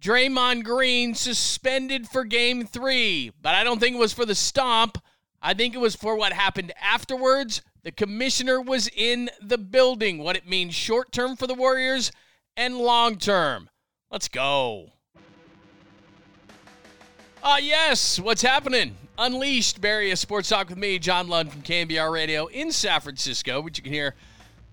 Draymond 0.00 0.64
Green 0.64 1.14
suspended 1.14 2.08
for 2.08 2.24
game 2.24 2.66
three, 2.66 3.32
but 3.40 3.54
I 3.54 3.64
don't 3.64 3.80
think 3.80 3.96
it 3.96 3.98
was 4.00 4.12
for 4.12 4.26
the 4.26 4.34
stomp. 4.34 4.98
I 5.42 5.54
think 5.54 5.74
it 5.74 5.80
was 5.80 5.96
for 5.96 6.16
what 6.16 6.32
happened 6.32 6.72
afterwards. 6.80 7.62
The 7.82 7.92
commissioner 7.92 8.60
was 8.60 8.88
in 8.88 9.30
the 9.40 9.58
building. 9.58 10.18
What 10.18 10.36
it 10.36 10.48
means 10.48 10.74
short 10.74 11.12
term 11.12 11.36
for 11.36 11.46
the 11.46 11.54
Warriors 11.54 12.10
and 12.56 12.78
long 12.78 13.16
term. 13.16 13.70
Let's 14.10 14.28
go. 14.28 14.92
Ah, 17.42 17.54
uh, 17.54 17.58
yes. 17.58 18.18
What's 18.18 18.42
happening? 18.42 18.96
Unleashed 19.18 19.80
Bay 19.80 19.90
Area 19.90 20.16
Sports 20.16 20.48
Talk 20.48 20.68
with 20.68 20.78
me, 20.78 20.98
John 20.98 21.28
Lund 21.28 21.52
from 21.52 21.62
KNBR 21.62 22.12
Radio 22.12 22.46
in 22.46 22.70
San 22.72 23.00
Francisco, 23.00 23.60
which 23.60 23.78
you 23.78 23.84
can 23.84 23.92
hear 23.92 24.14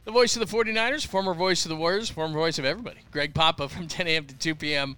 the 0.05 0.12
voice 0.12 0.36
of 0.36 0.40
the 0.48 0.58
49ers, 0.58 1.05
former 1.05 1.34
voice 1.34 1.64
of 1.66 1.70
the 1.70 1.76
Warriors, 1.76 2.10
former 2.10 2.34
voice 2.34 2.60
of 2.60 2.66
everybody, 2.66 3.00
Greg 3.12 3.34
Papa 3.34 3.70
from 3.70 3.88
10 3.88 4.08
a.m. 4.08 4.26
to 4.26 4.36
2 4.36 4.55
p.m. 4.55 4.98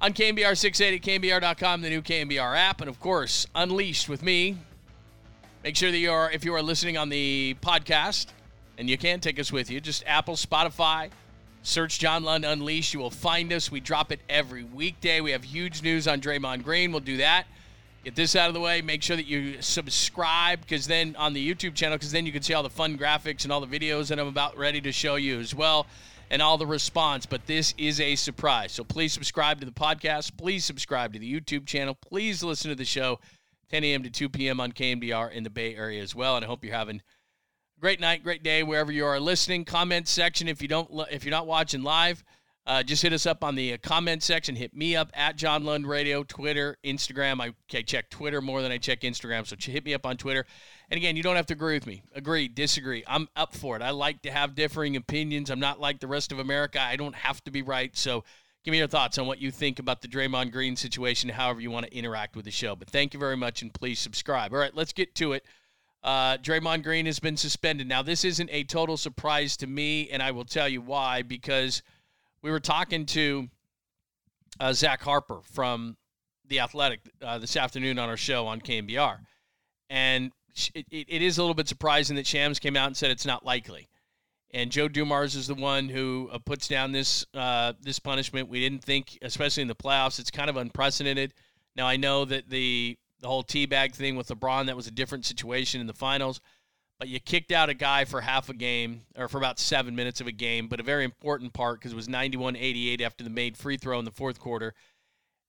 on 0.00 0.12
KNBR 0.12 0.56
680, 0.56 0.98
KNBR.com, 1.28 1.82
the 1.82 1.90
new 1.90 2.02
KNBR 2.02 2.56
app, 2.56 2.80
and 2.80 2.88
of 2.88 2.98
course, 3.00 3.46
Unleashed 3.54 4.08
with 4.08 4.22
me. 4.22 4.56
Make 5.62 5.76
sure 5.76 5.90
that 5.90 5.98
you 5.98 6.10
are, 6.10 6.30
if 6.30 6.44
you 6.44 6.54
are 6.54 6.62
listening 6.62 6.96
on 6.96 7.10
the 7.10 7.54
podcast, 7.60 8.28
and 8.78 8.88
you 8.88 8.96
can 8.96 9.20
take 9.20 9.38
us 9.38 9.52
with 9.52 9.70
you, 9.70 9.80
just 9.80 10.02
Apple, 10.06 10.36
Spotify, 10.36 11.10
search 11.62 11.98
John 11.98 12.24
Lund 12.24 12.46
Unleashed. 12.46 12.94
You 12.94 13.00
will 13.00 13.10
find 13.10 13.52
us. 13.52 13.70
We 13.70 13.80
drop 13.80 14.10
it 14.10 14.20
every 14.28 14.64
weekday. 14.64 15.20
We 15.20 15.32
have 15.32 15.44
huge 15.44 15.82
news 15.82 16.08
on 16.08 16.20
Draymond 16.20 16.64
Green. 16.64 16.92
We'll 16.92 17.00
do 17.00 17.18
that 17.18 17.46
get 18.04 18.14
this 18.14 18.34
out 18.34 18.48
of 18.48 18.54
the 18.54 18.60
way. 18.60 18.80
Make 18.80 19.02
sure 19.02 19.16
that 19.16 19.26
you 19.26 19.60
subscribe 19.60 20.60
because 20.62 20.86
then 20.86 21.14
on 21.16 21.32
the 21.32 21.54
YouTube 21.54 21.74
channel, 21.74 21.96
because 21.96 22.12
then 22.12 22.26
you 22.26 22.32
can 22.32 22.42
see 22.42 22.54
all 22.54 22.62
the 22.62 22.70
fun 22.70 22.96
graphics 22.96 23.44
and 23.44 23.52
all 23.52 23.60
the 23.60 23.66
videos 23.66 24.08
that 24.08 24.18
I'm 24.18 24.26
about 24.26 24.56
ready 24.56 24.80
to 24.80 24.92
show 24.92 25.16
you 25.16 25.38
as 25.38 25.54
well 25.54 25.86
and 26.30 26.40
all 26.40 26.56
the 26.56 26.66
response. 26.66 27.26
But 27.26 27.46
this 27.46 27.74
is 27.76 28.00
a 28.00 28.14
surprise. 28.14 28.72
So 28.72 28.84
please 28.84 29.12
subscribe 29.12 29.60
to 29.60 29.66
the 29.66 29.72
podcast. 29.72 30.36
Please 30.36 30.64
subscribe 30.64 31.12
to 31.12 31.18
the 31.18 31.40
YouTube 31.40 31.66
channel. 31.66 31.94
Please 31.94 32.42
listen 32.42 32.70
to 32.70 32.76
the 32.76 32.84
show 32.84 33.18
10 33.70 33.84
a.m. 33.84 34.02
to 34.02 34.10
2 34.10 34.28
p.m. 34.28 34.60
on 34.60 34.72
KNBR 34.72 35.32
in 35.32 35.42
the 35.42 35.50
Bay 35.50 35.74
Area 35.74 36.02
as 36.02 36.14
well. 36.14 36.36
And 36.36 36.44
I 36.44 36.48
hope 36.48 36.64
you're 36.64 36.74
having 36.74 36.96
a 36.96 37.80
great 37.80 38.00
night, 38.00 38.22
great 38.22 38.42
day 38.42 38.62
wherever 38.62 38.92
you 38.92 39.04
are 39.04 39.20
listening. 39.20 39.64
Comment 39.64 40.08
section 40.08 40.48
if 40.48 40.62
you 40.62 40.68
don't 40.68 40.90
if 41.10 41.24
you're 41.24 41.30
not 41.30 41.46
watching 41.46 41.82
live. 41.82 42.24
Uh, 42.70 42.84
just 42.84 43.02
hit 43.02 43.12
us 43.12 43.26
up 43.26 43.42
on 43.42 43.56
the 43.56 43.72
uh, 43.72 43.76
comment 43.82 44.22
section. 44.22 44.54
Hit 44.54 44.76
me 44.76 44.94
up 44.94 45.10
at 45.12 45.34
John 45.34 45.64
Lund 45.64 45.88
Radio, 45.88 46.22
Twitter, 46.22 46.76
Instagram. 46.84 47.40
I, 47.40 47.52
I 47.76 47.82
check 47.82 48.08
Twitter 48.10 48.40
more 48.40 48.62
than 48.62 48.70
I 48.70 48.78
check 48.78 49.00
Instagram, 49.00 49.44
so 49.44 49.56
hit 49.58 49.84
me 49.84 49.92
up 49.92 50.06
on 50.06 50.16
Twitter. 50.16 50.46
And 50.88 50.96
again, 50.96 51.16
you 51.16 51.24
don't 51.24 51.34
have 51.34 51.46
to 51.46 51.54
agree 51.54 51.74
with 51.74 51.88
me. 51.88 52.04
Agree, 52.14 52.46
disagree. 52.46 53.02
I'm 53.08 53.28
up 53.34 53.56
for 53.56 53.74
it. 53.74 53.82
I 53.82 53.90
like 53.90 54.22
to 54.22 54.30
have 54.30 54.54
differing 54.54 54.94
opinions. 54.94 55.50
I'm 55.50 55.58
not 55.58 55.80
like 55.80 55.98
the 55.98 56.06
rest 56.06 56.30
of 56.30 56.38
America. 56.38 56.80
I 56.80 56.94
don't 56.94 57.16
have 57.16 57.42
to 57.42 57.50
be 57.50 57.62
right. 57.62 57.90
So 57.98 58.22
give 58.64 58.70
me 58.70 58.78
your 58.78 58.86
thoughts 58.86 59.18
on 59.18 59.26
what 59.26 59.40
you 59.40 59.50
think 59.50 59.80
about 59.80 60.00
the 60.00 60.06
Draymond 60.06 60.52
Green 60.52 60.76
situation, 60.76 61.28
however 61.28 61.60
you 61.60 61.72
want 61.72 61.86
to 61.86 61.92
interact 61.98 62.36
with 62.36 62.44
the 62.44 62.52
show. 62.52 62.76
But 62.76 62.88
thank 62.88 63.14
you 63.14 63.18
very 63.18 63.36
much, 63.36 63.62
and 63.62 63.74
please 63.74 63.98
subscribe. 63.98 64.52
All 64.52 64.60
right, 64.60 64.76
let's 64.76 64.92
get 64.92 65.16
to 65.16 65.32
it. 65.32 65.44
Uh, 66.04 66.36
Draymond 66.36 66.84
Green 66.84 67.06
has 67.06 67.18
been 67.18 67.36
suspended. 67.36 67.88
Now, 67.88 68.02
this 68.02 68.24
isn't 68.24 68.48
a 68.52 68.62
total 68.62 68.96
surprise 68.96 69.56
to 69.56 69.66
me, 69.66 70.08
and 70.10 70.22
I 70.22 70.30
will 70.30 70.44
tell 70.44 70.68
you 70.68 70.80
why, 70.80 71.22
because– 71.22 71.82
we 72.42 72.50
were 72.50 72.60
talking 72.60 73.06
to 73.06 73.48
uh, 74.58 74.72
Zach 74.72 75.02
Harper 75.02 75.40
from 75.52 75.96
The 76.48 76.60
Athletic 76.60 77.00
uh, 77.22 77.38
this 77.38 77.56
afternoon 77.56 77.98
on 77.98 78.08
our 78.08 78.16
show 78.16 78.46
on 78.46 78.60
KNBR. 78.60 79.18
And 79.88 80.32
it, 80.74 80.86
it 80.90 81.22
is 81.22 81.38
a 81.38 81.42
little 81.42 81.54
bit 81.54 81.68
surprising 81.68 82.16
that 82.16 82.26
Shams 82.26 82.58
came 82.58 82.76
out 82.76 82.86
and 82.86 82.96
said 82.96 83.10
it's 83.10 83.26
not 83.26 83.44
likely. 83.44 83.88
And 84.52 84.72
Joe 84.72 84.88
Dumars 84.88 85.36
is 85.36 85.46
the 85.46 85.54
one 85.54 85.88
who 85.88 86.28
uh, 86.32 86.38
puts 86.38 86.66
down 86.66 86.90
this 86.90 87.24
uh, 87.34 87.72
this 87.80 88.00
punishment. 88.00 88.48
We 88.48 88.58
didn't 88.58 88.82
think, 88.82 89.16
especially 89.22 89.62
in 89.62 89.68
the 89.68 89.76
playoffs, 89.76 90.18
it's 90.18 90.30
kind 90.30 90.50
of 90.50 90.56
unprecedented. 90.56 91.34
Now 91.76 91.86
I 91.86 91.96
know 91.96 92.24
that 92.24 92.50
the 92.50 92.98
the 93.20 93.28
whole 93.28 93.44
teabag 93.44 93.94
thing 93.94 94.16
with 94.16 94.26
LeBron 94.28 94.66
that 94.66 94.74
was 94.74 94.88
a 94.88 94.90
different 94.90 95.24
situation 95.24 95.80
in 95.80 95.86
the 95.86 95.92
finals 95.92 96.40
but 97.00 97.08
you 97.08 97.18
kicked 97.18 97.50
out 97.50 97.70
a 97.70 97.74
guy 97.74 98.04
for 98.04 98.20
half 98.20 98.50
a 98.50 98.54
game 98.54 99.00
or 99.16 99.26
for 99.26 99.38
about 99.38 99.58
seven 99.58 99.96
minutes 99.96 100.20
of 100.20 100.26
a 100.26 100.32
game, 100.32 100.68
but 100.68 100.80
a 100.80 100.82
very 100.82 101.02
important 101.02 101.54
part 101.54 101.80
because 101.80 101.92
it 101.92 101.96
was 101.96 102.10
91 102.10 102.56
88 102.56 103.00
after 103.00 103.24
the 103.24 103.30
made 103.30 103.56
free 103.56 103.78
throw 103.78 103.98
in 103.98 104.04
the 104.04 104.10
fourth 104.10 104.38
quarter. 104.38 104.74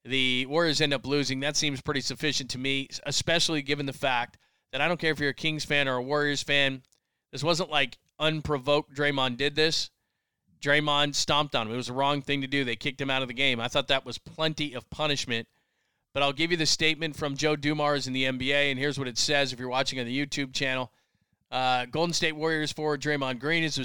The 0.06 0.46
Warriors 0.46 0.80
end 0.80 0.94
up 0.94 1.06
losing. 1.06 1.42
That 1.42 1.58
seems 1.58 1.82
pretty 1.82 2.00
sufficient 2.00 2.50
to 2.52 2.58
me, 2.58 2.88
especially 3.06 3.62
given 3.62 3.86
the 3.86 3.92
fact 3.92 4.38
that 4.72 4.80
I 4.80 4.88
don't 4.88 5.00
care 5.00 5.12
if 5.12 5.20
you're 5.20 5.32
a 5.32 5.34
Kings 5.34 5.66
fan 5.66 5.90
or 5.90 5.96
a 5.96 6.02
Warriors 6.02 6.42
fan. 6.42 6.84
This 7.34 7.44
wasn't 7.44 7.70
like 7.70 7.98
unprovoked 8.18 8.96
Draymond 8.96 9.36
did 9.36 9.54
this. 9.54 9.90
Draymond 10.62 11.16
stomped 11.16 11.54
on 11.54 11.68
him. 11.68 11.74
It 11.74 11.78
was 11.78 11.88
the 11.88 11.94
wrong 11.94 12.22
thing 12.22 12.40
to 12.42 12.48
do. 12.48 12.64
They 12.64 12.78
kicked 12.78 13.02
him 13.02 13.10
out 13.10 13.24
of 13.24 13.28
the 13.28 13.34
game. 13.34 13.60
I 13.60 13.68
thought 13.68 13.90
that 13.90 14.06
was 14.06 14.18
plenty 14.18 14.74
of 14.74 14.90
punishment. 14.90 15.50
But 16.14 16.24
I'll 16.24 16.34
give 16.34 16.52
you 16.52 16.58
the 16.58 16.66
statement 16.66 17.18
from 17.18 17.36
Joe 17.36 17.58
Dumars 17.58 18.08
in 18.08 18.14
the 18.14 18.24
NBA, 18.24 18.72
and 18.72 18.80
here's 18.80 18.98
what 18.98 19.08
it 19.08 19.18
says 19.18 19.52
if 19.52 19.60
you're 19.60 19.70
watching 19.70 20.00
on 20.00 20.06
the 20.06 20.26
YouTube 20.26 20.54
channel. 20.54 20.92
Uh, 21.52 21.86
Golden 21.86 22.14
State 22.14 22.36
Warriors 22.38 22.72
forward 22.72 23.02
Draymond 23.02 23.40
Green 23.40 23.64
is 23.64 23.76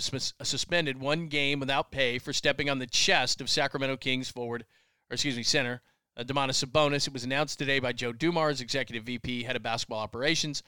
suspended 0.43 1.01
one 1.01 1.27
game 1.27 1.59
without 1.59 1.91
pay 1.91 2.19
for 2.19 2.33
stepping 2.33 2.71
on 2.71 2.79
the 2.79 2.87
chest 2.87 3.41
of 3.41 3.51
Sacramento 3.51 3.97
Kings 3.97 4.31
forward, 4.31 4.65
or 5.11 5.15
excuse 5.15 5.37
me, 5.37 5.43
center 5.43 5.83
uh, 6.17 6.23
Domantas 6.23 6.65
Sabonis. 6.65 7.09
It 7.09 7.13
was 7.13 7.25
announced 7.25 7.59
today 7.59 7.81
by 7.81 7.93
Joe 7.93 8.13
Dumars, 8.13 8.61
executive 8.61 9.03
VP, 9.03 9.43
head 9.43 9.57
of 9.57 9.65
basketball 9.65 9.99
operations. 9.99 10.63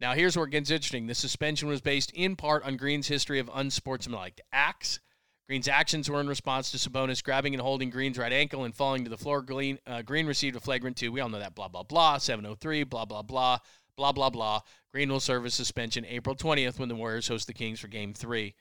Now, 0.00 0.14
here's 0.14 0.36
where 0.36 0.46
it 0.46 0.50
gets 0.50 0.70
interesting. 0.70 1.06
The 1.06 1.14
suspension 1.14 1.68
was 1.68 1.82
based 1.82 2.12
in 2.12 2.34
part 2.34 2.64
on 2.64 2.78
Green's 2.78 3.08
history 3.08 3.40
of 3.40 3.50
unsportsmanlike 3.52 4.40
acts. 4.50 5.00
Green's 5.48 5.68
actions 5.68 6.08
were 6.08 6.20
in 6.20 6.28
response 6.28 6.70
to 6.70 6.78
Sabonis 6.78 7.22
grabbing 7.22 7.54
and 7.54 7.60
holding 7.60 7.90
Green's 7.90 8.16
right 8.16 8.32
ankle 8.32 8.64
and 8.64 8.74
falling 8.74 9.04
to 9.04 9.10
the 9.10 9.18
floor. 9.18 9.42
Green, 9.42 9.78
uh, 9.86 10.00
Green 10.00 10.26
received 10.26 10.56
a 10.56 10.60
flagrant 10.60 10.96
two. 10.96 11.12
We 11.12 11.20
all 11.20 11.28
know 11.28 11.40
that. 11.40 11.54
Blah 11.54 11.68
blah 11.68 11.82
blah. 11.82 12.18
703. 12.18 12.84
Blah 12.84 13.06
blah 13.06 13.22
blah 13.22 13.58
blah, 13.98 14.12
blah, 14.12 14.30
blah. 14.30 14.60
Green 14.92 15.10
will 15.10 15.20
serve 15.20 15.44
a 15.44 15.50
suspension 15.50 16.06
April 16.06 16.34
20th 16.34 16.78
when 16.78 16.88
the 16.88 16.94
Warriors 16.94 17.28
host 17.28 17.48
the 17.48 17.52
Kings 17.52 17.80
for 17.80 17.88
game 17.88 18.14
three 18.14 18.54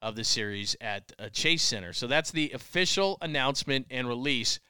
of 0.00 0.14
the 0.14 0.22
series 0.22 0.76
at 0.80 1.12
uh, 1.18 1.28
Chase 1.30 1.64
Center. 1.64 1.92
So 1.92 2.06
that's 2.06 2.30
the 2.30 2.52
official 2.52 3.18
announcement 3.20 3.86
and 3.90 4.08
release 4.08 4.60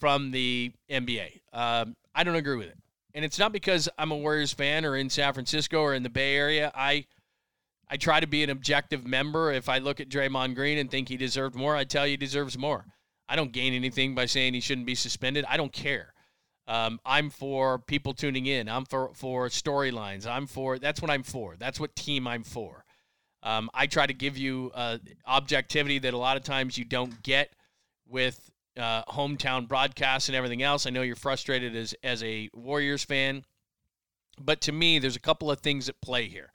from 0.00 0.30
the 0.30 0.72
NBA. 0.90 1.40
Um, 1.52 1.94
I 2.14 2.24
don't 2.24 2.36
agree 2.36 2.56
with 2.56 2.68
it. 2.68 2.78
And 3.14 3.24
it's 3.24 3.38
not 3.38 3.52
because 3.52 3.88
I'm 3.98 4.12
a 4.12 4.16
Warriors 4.16 4.52
fan 4.52 4.84
or 4.84 4.96
in 4.96 5.10
San 5.10 5.32
Francisco 5.34 5.82
or 5.82 5.94
in 5.94 6.02
the 6.02 6.10
Bay 6.10 6.34
Area. 6.34 6.72
I 6.74 7.04
I 7.90 7.96
try 7.96 8.20
to 8.20 8.26
be 8.26 8.42
an 8.42 8.50
objective 8.50 9.06
member. 9.06 9.50
If 9.50 9.68
I 9.68 9.78
look 9.78 9.98
at 9.98 10.10
Draymond 10.10 10.54
Green 10.54 10.78
and 10.78 10.90
think 10.90 11.08
he 11.08 11.16
deserved 11.16 11.54
more, 11.54 11.74
I 11.74 11.84
tell 11.84 12.06
you 12.06 12.12
he 12.12 12.16
deserves 12.18 12.58
more. 12.58 12.84
I 13.28 13.36
don't 13.36 13.52
gain 13.52 13.72
anything 13.72 14.14
by 14.14 14.26
saying 14.26 14.54
he 14.54 14.60
shouldn't 14.60 14.86
be 14.86 14.94
suspended. 14.94 15.44
I 15.48 15.56
don't 15.56 15.72
care. 15.72 16.12
Um, 16.68 17.00
I'm 17.06 17.30
for 17.30 17.78
people 17.78 18.12
tuning 18.12 18.44
in. 18.44 18.68
I'm 18.68 18.84
for 18.84 19.10
for 19.14 19.48
storylines. 19.48 20.26
I'm 20.26 20.46
for 20.46 20.78
that's 20.78 21.00
what 21.00 21.10
I'm 21.10 21.22
for. 21.22 21.56
That's 21.56 21.80
what 21.80 21.96
team 21.96 22.28
I'm 22.28 22.44
for. 22.44 22.84
Um, 23.42 23.70
I 23.72 23.86
try 23.86 24.06
to 24.06 24.12
give 24.12 24.36
you 24.36 24.70
uh, 24.74 24.98
objectivity 25.26 25.98
that 26.00 26.12
a 26.12 26.18
lot 26.18 26.36
of 26.36 26.42
times 26.42 26.76
you 26.76 26.84
don't 26.84 27.22
get 27.22 27.50
with 28.06 28.50
uh, 28.76 29.02
hometown 29.04 29.66
broadcasts 29.66 30.28
and 30.28 30.36
everything 30.36 30.62
else. 30.62 30.86
I 30.86 30.90
know 30.90 31.00
you're 31.00 31.16
frustrated 31.16 31.74
as 31.74 31.94
as 32.04 32.22
a 32.22 32.50
Warriors 32.52 33.02
fan, 33.02 33.44
but 34.38 34.60
to 34.62 34.72
me, 34.72 34.98
there's 34.98 35.16
a 35.16 35.20
couple 35.20 35.50
of 35.50 35.60
things 35.60 35.88
at 35.88 35.98
play 36.02 36.28
here. 36.28 36.50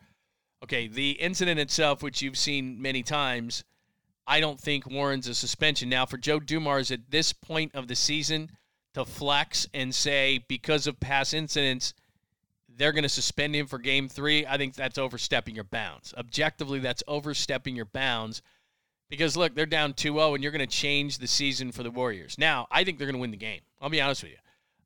Okay, 0.63 0.88
the 0.88 1.12
incident 1.13 1.59
itself, 1.59 2.03
which 2.03 2.22
you've 2.22 2.38
seen 2.38 2.80
many 2.80 3.01
times, 3.01 3.63
I 4.28 4.40
don't 4.40 4.62
think 4.62 4.85
warrants 4.85 5.28
a 5.28 5.34
suspension. 5.34 5.90
Now, 5.90 6.06
for 6.06 6.18
Joe 6.18 6.40
Dumars 6.40 6.91
at 6.91 7.09
this 7.09 7.34
point 7.34 7.74
of 7.74 7.88
the 7.88 7.95
season 7.95 8.51
to 8.94 9.06
flex 9.06 9.68
and 9.74 9.94
say 9.94 10.44
because 10.48 10.88
of 10.88 11.00
past 11.00 11.34
incidents 11.34 11.94
they're 12.78 12.92
going 12.92 13.04
to 13.04 13.09
suspend 13.09 13.56
him 13.56 13.68
for 13.68 13.78
game 13.78 14.09
three, 14.09 14.46
I 14.46 14.58
think 14.58 14.76
that's 14.76 14.98
overstepping 14.98 15.56
your 15.56 15.64
bounds. 15.64 16.14
Objectively, 16.18 16.80
that's 16.80 17.04
overstepping 17.08 17.76
your 17.76 17.86
bounds 17.86 18.42
because, 19.09 19.38
look, 19.38 19.54
they're 19.54 19.66
down 19.66 19.94
2 19.94 20.14
0 20.14 20.34
and 20.34 20.44
you're 20.44 20.52
going 20.52 20.68
to 20.68 20.68
change 20.68 21.20
the 21.20 21.28
season 21.28 21.72
for 21.72 21.84
the 21.84 21.92
Warriors. 21.92 22.38
Now, 22.38 22.68
I 22.72 22.84
think 22.84 22.98
they're 22.98 23.08
going 23.08 23.16
to 23.16 23.22
win 23.22 23.31
the 23.31 23.38
game. 23.38 23.62
I'll 23.81 23.90
be 23.90 24.01
honest 24.01 24.24
with 24.24 24.31
you. 24.31 24.38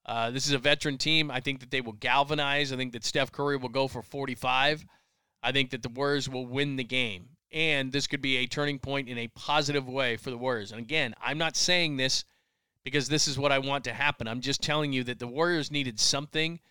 Uh, 0.05 0.31
this 0.31 0.47
is 0.47 0.53
a 0.53 0.57
veteran 0.57 0.97
team. 0.97 1.29
I 1.29 1.39
think 1.39 1.59
that 1.59 1.71
they 1.71 1.81
will 1.81 1.93
galvanize. 1.93 2.71
I 2.71 2.77
think 2.77 2.93
that 2.93 3.03
Steph 3.03 3.31
Curry 3.31 3.57
will 3.57 3.69
go 3.69 3.87
for 3.87 4.01
45. 4.01 4.85
I 5.43 5.51
think 5.51 5.71
that 5.71 5.83
the 5.83 5.89
Warriors 5.89 6.29
will 6.29 6.45
win 6.45 6.77
the 6.77 6.83
game. 6.83 7.29
And 7.51 7.91
this 7.91 8.07
could 8.07 8.21
be 8.21 8.37
a 8.37 8.47
turning 8.47 8.79
point 8.79 9.07
in 9.07 9.17
a 9.17 9.27
positive 9.29 9.87
way 9.87 10.17
for 10.17 10.29
the 10.29 10.37
Warriors. 10.37 10.71
And 10.71 10.81
again, 10.81 11.13
I'm 11.21 11.37
not 11.37 11.55
saying 11.55 11.97
this 11.97 12.25
because 12.87 13.09
this 13.09 13.27
is 13.27 13.37
what 13.37 13.51
I 13.51 13.59
want 13.59 13.83
to 13.83 13.93
happen. 13.93 14.29
I'm 14.29 14.39
just 14.39 14.63
telling 14.63 14.93
you 14.93 15.03
that 15.03 15.19
the 15.19 15.27
Warriors 15.27 15.71
needed 15.71 15.99
something. 15.99 16.61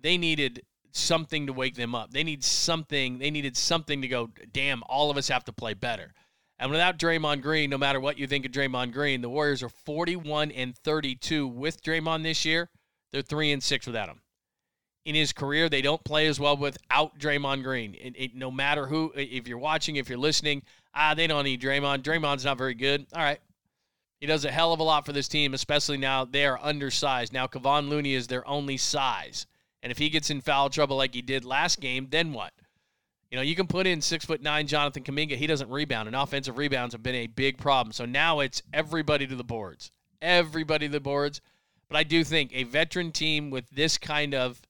They 0.00 0.16
needed 0.16 0.62
something 0.92 1.46
to 1.46 1.52
wake 1.52 1.74
them 1.74 1.94
up. 1.94 2.10
They 2.10 2.24
need 2.24 2.42
something. 2.42 3.18
They 3.18 3.30
needed 3.30 3.54
something 3.54 4.00
to 4.00 4.08
go, 4.08 4.30
damn, 4.50 4.82
all 4.88 5.10
of 5.10 5.18
us 5.18 5.28
have 5.28 5.44
to 5.44 5.52
play 5.52 5.74
better. 5.74 6.14
And 6.58 6.70
without 6.70 6.98
Draymond 6.98 7.42
Green, 7.42 7.68
no 7.68 7.76
matter 7.76 8.00
what 8.00 8.18
you 8.18 8.26
think 8.26 8.46
of 8.46 8.52
Draymond 8.52 8.94
Green, 8.94 9.20
the 9.20 9.28
Warriors 9.28 9.62
are 9.62 9.68
41 9.68 10.52
and 10.52 10.74
32 10.74 11.46
with 11.46 11.82
Draymond 11.82 12.22
this 12.22 12.46
year. 12.46 12.70
They're 13.12 13.20
3 13.20 13.52
and 13.52 13.62
6 13.62 13.86
without 13.86 14.08
him. 14.08 14.22
In 15.04 15.14
his 15.14 15.34
career, 15.34 15.68
they 15.68 15.82
don't 15.82 16.02
play 16.02 16.28
as 16.28 16.40
well 16.40 16.56
without 16.56 17.18
Draymond 17.18 17.62
Green. 17.62 17.94
It, 17.94 18.14
it, 18.16 18.34
no 18.34 18.50
matter 18.50 18.86
who, 18.86 19.12
if 19.14 19.46
you're 19.46 19.58
watching, 19.58 19.96
if 19.96 20.08
you're 20.08 20.16
listening, 20.16 20.62
ah, 20.94 21.12
they 21.12 21.26
don't 21.26 21.44
need 21.44 21.60
Draymond. 21.60 22.04
Draymond's 22.04 22.46
not 22.46 22.56
very 22.56 22.74
good. 22.74 23.06
All 23.12 23.22
right, 23.22 23.40
He 24.20 24.26
does 24.26 24.44
a 24.44 24.50
hell 24.50 24.72
of 24.72 24.80
a 24.80 24.84
lot 24.84 25.06
for 25.06 25.12
this 25.12 25.28
team, 25.28 25.54
especially 25.54 25.96
now 25.96 26.24
they 26.24 26.44
are 26.44 26.58
undersized. 26.60 27.32
Now 27.32 27.46
Kevon 27.46 27.88
Looney 27.88 28.14
is 28.14 28.26
their 28.26 28.46
only 28.48 28.76
size. 28.76 29.46
And 29.82 29.92
if 29.92 29.98
he 29.98 30.08
gets 30.10 30.30
in 30.30 30.40
foul 30.40 30.70
trouble 30.70 30.96
like 30.96 31.14
he 31.14 31.22
did 31.22 31.44
last 31.44 31.80
game, 31.80 32.08
then 32.10 32.32
what? 32.32 32.52
You 33.30 33.36
know, 33.36 33.42
you 33.42 33.54
can 33.54 33.66
put 33.66 33.86
in 33.86 34.00
six 34.00 34.24
foot 34.24 34.42
nine 34.42 34.66
Jonathan 34.66 35.04
Kuminga. 35.04 35.36
He 35.36 35.46
doesn't 35.46 35.70
rebound, 35.70 36.08
and 36.08 36.16
offensive 36.16 36.58
rebounds 36.58 36.94
have 36.94 37.02
been 37.02 37.14
a 37.14 37.26
big 37.26 37.58
problem. 37.58 37.92
So 37.92 38.06
now 38.06 38.40
it's 38.40 38.62
everybody 38.72 39.26
to 39.26 39.36
the 39.36 39.44
boards, 39.44 39.90
everybody 40.22 40.86
to 40.88 40.92
the 40.92 41.00
boards. 41.00 41.40
But 41.88 41.98
I 41.98 42.02
do 42.02 42.24
think 42.24 42.50
a 42.52 42.64
veteran 42.64 43.12
team 43.12 43.50
with 43.50 43.68
this 43.70 43.98
kind 43.98 44.34
of 44.34 44.60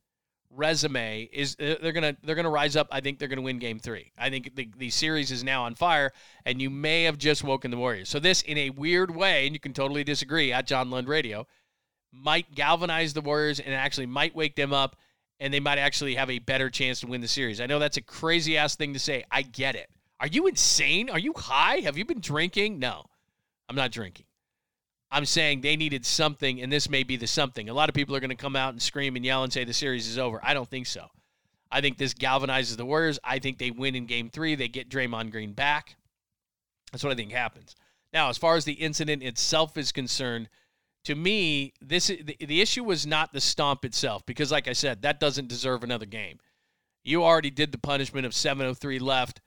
resume 0.51 1.29
is 1.33 1.57
uh, 1.61 1.77
they're 1.83 1.93
gonna 1.93 2.17
they're 2.23 2.35
gonna 2.35 2.51
rise 2.51 2.77
up. 2.77 2.89
I 2.91 3.01
think 3.01 3.19
they're 3.19 3.29
gonna 3.29 3.43
win 3.43 3.59
Game 3.59 3.79
Three. 3.79 4.13
I 4.19 4.31
think 4.31 4.55
the, 4.55 4.69
the 4.77 4.91
series 4.91 5.31
is 5.31 5.45
now 5.45 5.65
on 5.65 5.75
fire, 5.75 6.13
and 6.45 6.61
you 6.61 6.71
may 6.71 7.05
have 7.05 7.19
just 7.19 7.45
woken 7.45 7.71
the 7.71 7.77
Warriors. 7.77 8.09
So 8.09 8.19
this, 8.19 8.43
in 8.43 8.59
a 8.59 8.71
weird 8.71 9.15
way, 9.15 9.47
and 9.47 9.55
you 9.55 9.61
can 9.61 9.73
totally 9.73 10.05
disagree 10.05 10.53
at 10.53 10.67
John 10.67 10.91
Lund 10.91 11.09
Radio, 11.09 11.47
might 12.13 12.55
galvanize 12.55 13.13
the 13.13 13.21
Warriors 13.21 13.61
and 13.61 13.75
actually 13.75 14.07
might 14.07 14.35
wake 14.35 14.57
them 14.57 14.73
up 14.73 14.97
and 15.41 15.53
they 15.53 15.61
might 15.61 15.79
actually 15.79 16.15
have 16.15 16.31
a 16.31 16.39
better 16.39 16.71
chance 16.71 17.01
to 17.01 17.07
win 17.07 17.21
the 17.21 17.29
series. 17.29 17.61
I 17.61 17.67
know 17.67 17.79
that's 17.79 17.97
a 17.97 18.03
crazy 18.03 18.57
ass 18.57 18.77
thing 18.77 18.93
to 18.95 18.99
say. 18.99 19.25
I 19.31 19.43
get 19.43 19.75
it. 19.77 19.89
Are 20.21 20.27
you 20.27 20.47
insane? 20.47 21.11
Are 21.11 21.19
you 21.19 21.33
high? 21.37 21.77
Have 21.81 21.97
you 21.97 22.05
been 22.05 22.21
drinking? 22.21 22.79
No, 22.79 23.05
I'm 23.69 23.77
not 23.77 23.93
drinking. 23.93 24.27
I'm 25.11 25.25
saying 25.25 25.63
they 25.63 25.77
needed 25.77 26.05
something, 26.05 26.61
and 26.61 26.71
this 26.71 26.91
may 26.91 27.03
be 27.03 27.17
the 27.17 27.27
something. 27.27 27.69
A 27.69 27.75
lot 27.75 27.89
of 27.89 27.95
people 27.95 28.15
are 28.15 28.21
going 28.21 28.31
to 28.31 28.37
come 28.37 28.57
out 28.57 28.73
and 28.73 28.83
scream 28.83 29.17
and 29.17 29.25
yell 29.25 29.43
and 29.43 29.53
say 29.53 29.65
the 29.65 29.73
series 29.73 30.07
is 30.07 30.19
over. 30.19 30.41
I 30.43 30.53
don't 30.55 30.69
think 30.69 30.87
so. 30.87 31.07
I 31.71 31.81
think 31.81 31.99
this 31.99 32.15
galvanizes 32.15 32.77
the 32.77 32.85
Warriors. 32.85 33.19
I 33.25 33.39
think 33.39 33.59
they 33.59 33.71
win 33.71 33.95
in 33.95 34.07
game 34.07 34.31
three. 34.31 34.55
They 34.55 34.69
get 34.69 34.89
Draymond 34.89 35.31
Green 35.31 35.53
back. 35.53 35.97
That's 36.93 37.05
what 37.05 37.13
I 37.13 37.17
think 37.17 37.33
happens. 37.33 37.75
Now, 38.13 38.29
as 38.29 38.39
far 38.39 38.57
as 38.57 38.65
the 38.65 38.73
incident 38.73 39.23
itself 39.23 39.77
is 39.77 39.93
concerned, 39.93 40.49
to 41.05 41.15
me, 41.15 41.75
this 41.81 42.09
the, 42.09 42.37
the 42.41 42.61
issue 42.61 42.85
was 42.85 43.07
not 43.07 43.33
the 43.33 43.41
stomp 43.41 43.85
itself 43.85 44.25
because, 44.27 44.51
like 44.51 44.69
I 44.69 44.73
said, 44.73 45.03
that 45.03 45.21
doesn't 45.21 45.49
deserve 45.49 45.85
another 45.85 46.07
game. 46.07 46.39
You 47.05 47.25
already 47.25 47.51
did 47.51 47.73
the 47.73 47.79
punishment 47.79 48.27
of 48.27 48.33
7:03 48.33 49.01
left. 49.01 49.41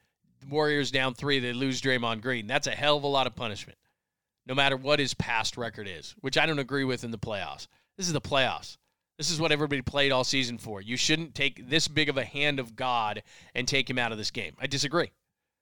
Warriors 0.50 0.90
down 0.90 1.14
three. 1.14 1.40
They 1.40 1.54
lose 1.54 1.82
Draymond 1.82 2.22
Green. 2.22 2.48
That's 2.48 2.68
a 2.68 2.72
hell 2.72 2.98
of 2.98 3.04
a 3.04 3.08
lot 3.08 3.28
of 3.28 3.36
punishment, 3.36 3.78
no 4.46 4.56
matter 4.56 4.76
what 4.78 5.00
his 5.00 5.14
past 5.14 5.58
record 5.58 5.88
is, 5.88 6.16
which 6.22 6.38
I 6.38 6.46
don't 6.46 6.60
agree 6.60 6.84
with 6.84 7.04
in 7.04 7.12
the 7.12 7.18
playoffs. 7.18 7.68
This 7.98 8.08
is 8.08 8.14
the 8.14 8.22
playoffs. 8.22 8.78
This 9.18 9.30
is 9.30 9.40
what 9.40 9.52
everybody 9.52 9.82
played 9.82 10.12
all 10.12 10.24
season 10.24 10.58
for. 10.58 10.82
You 10.82 10.98
shouldn't 10.98 11.36
take 11.36 11.70
this 11.70 11.88
big 11.88 12.10
of 12.10 12.18
a 12.18 12.26
hand 12.26 12.60
of 12.60 12.76
God 12.76 13.22
and 13.54 13.68
take 13.68 13.90
him 13.90 14.00
out 14.00 14.12
of 14.12 14.18
this 14.18 14.32
game. 14.32 14.56
I 14.60 14.68
disagree. 14.68 15.12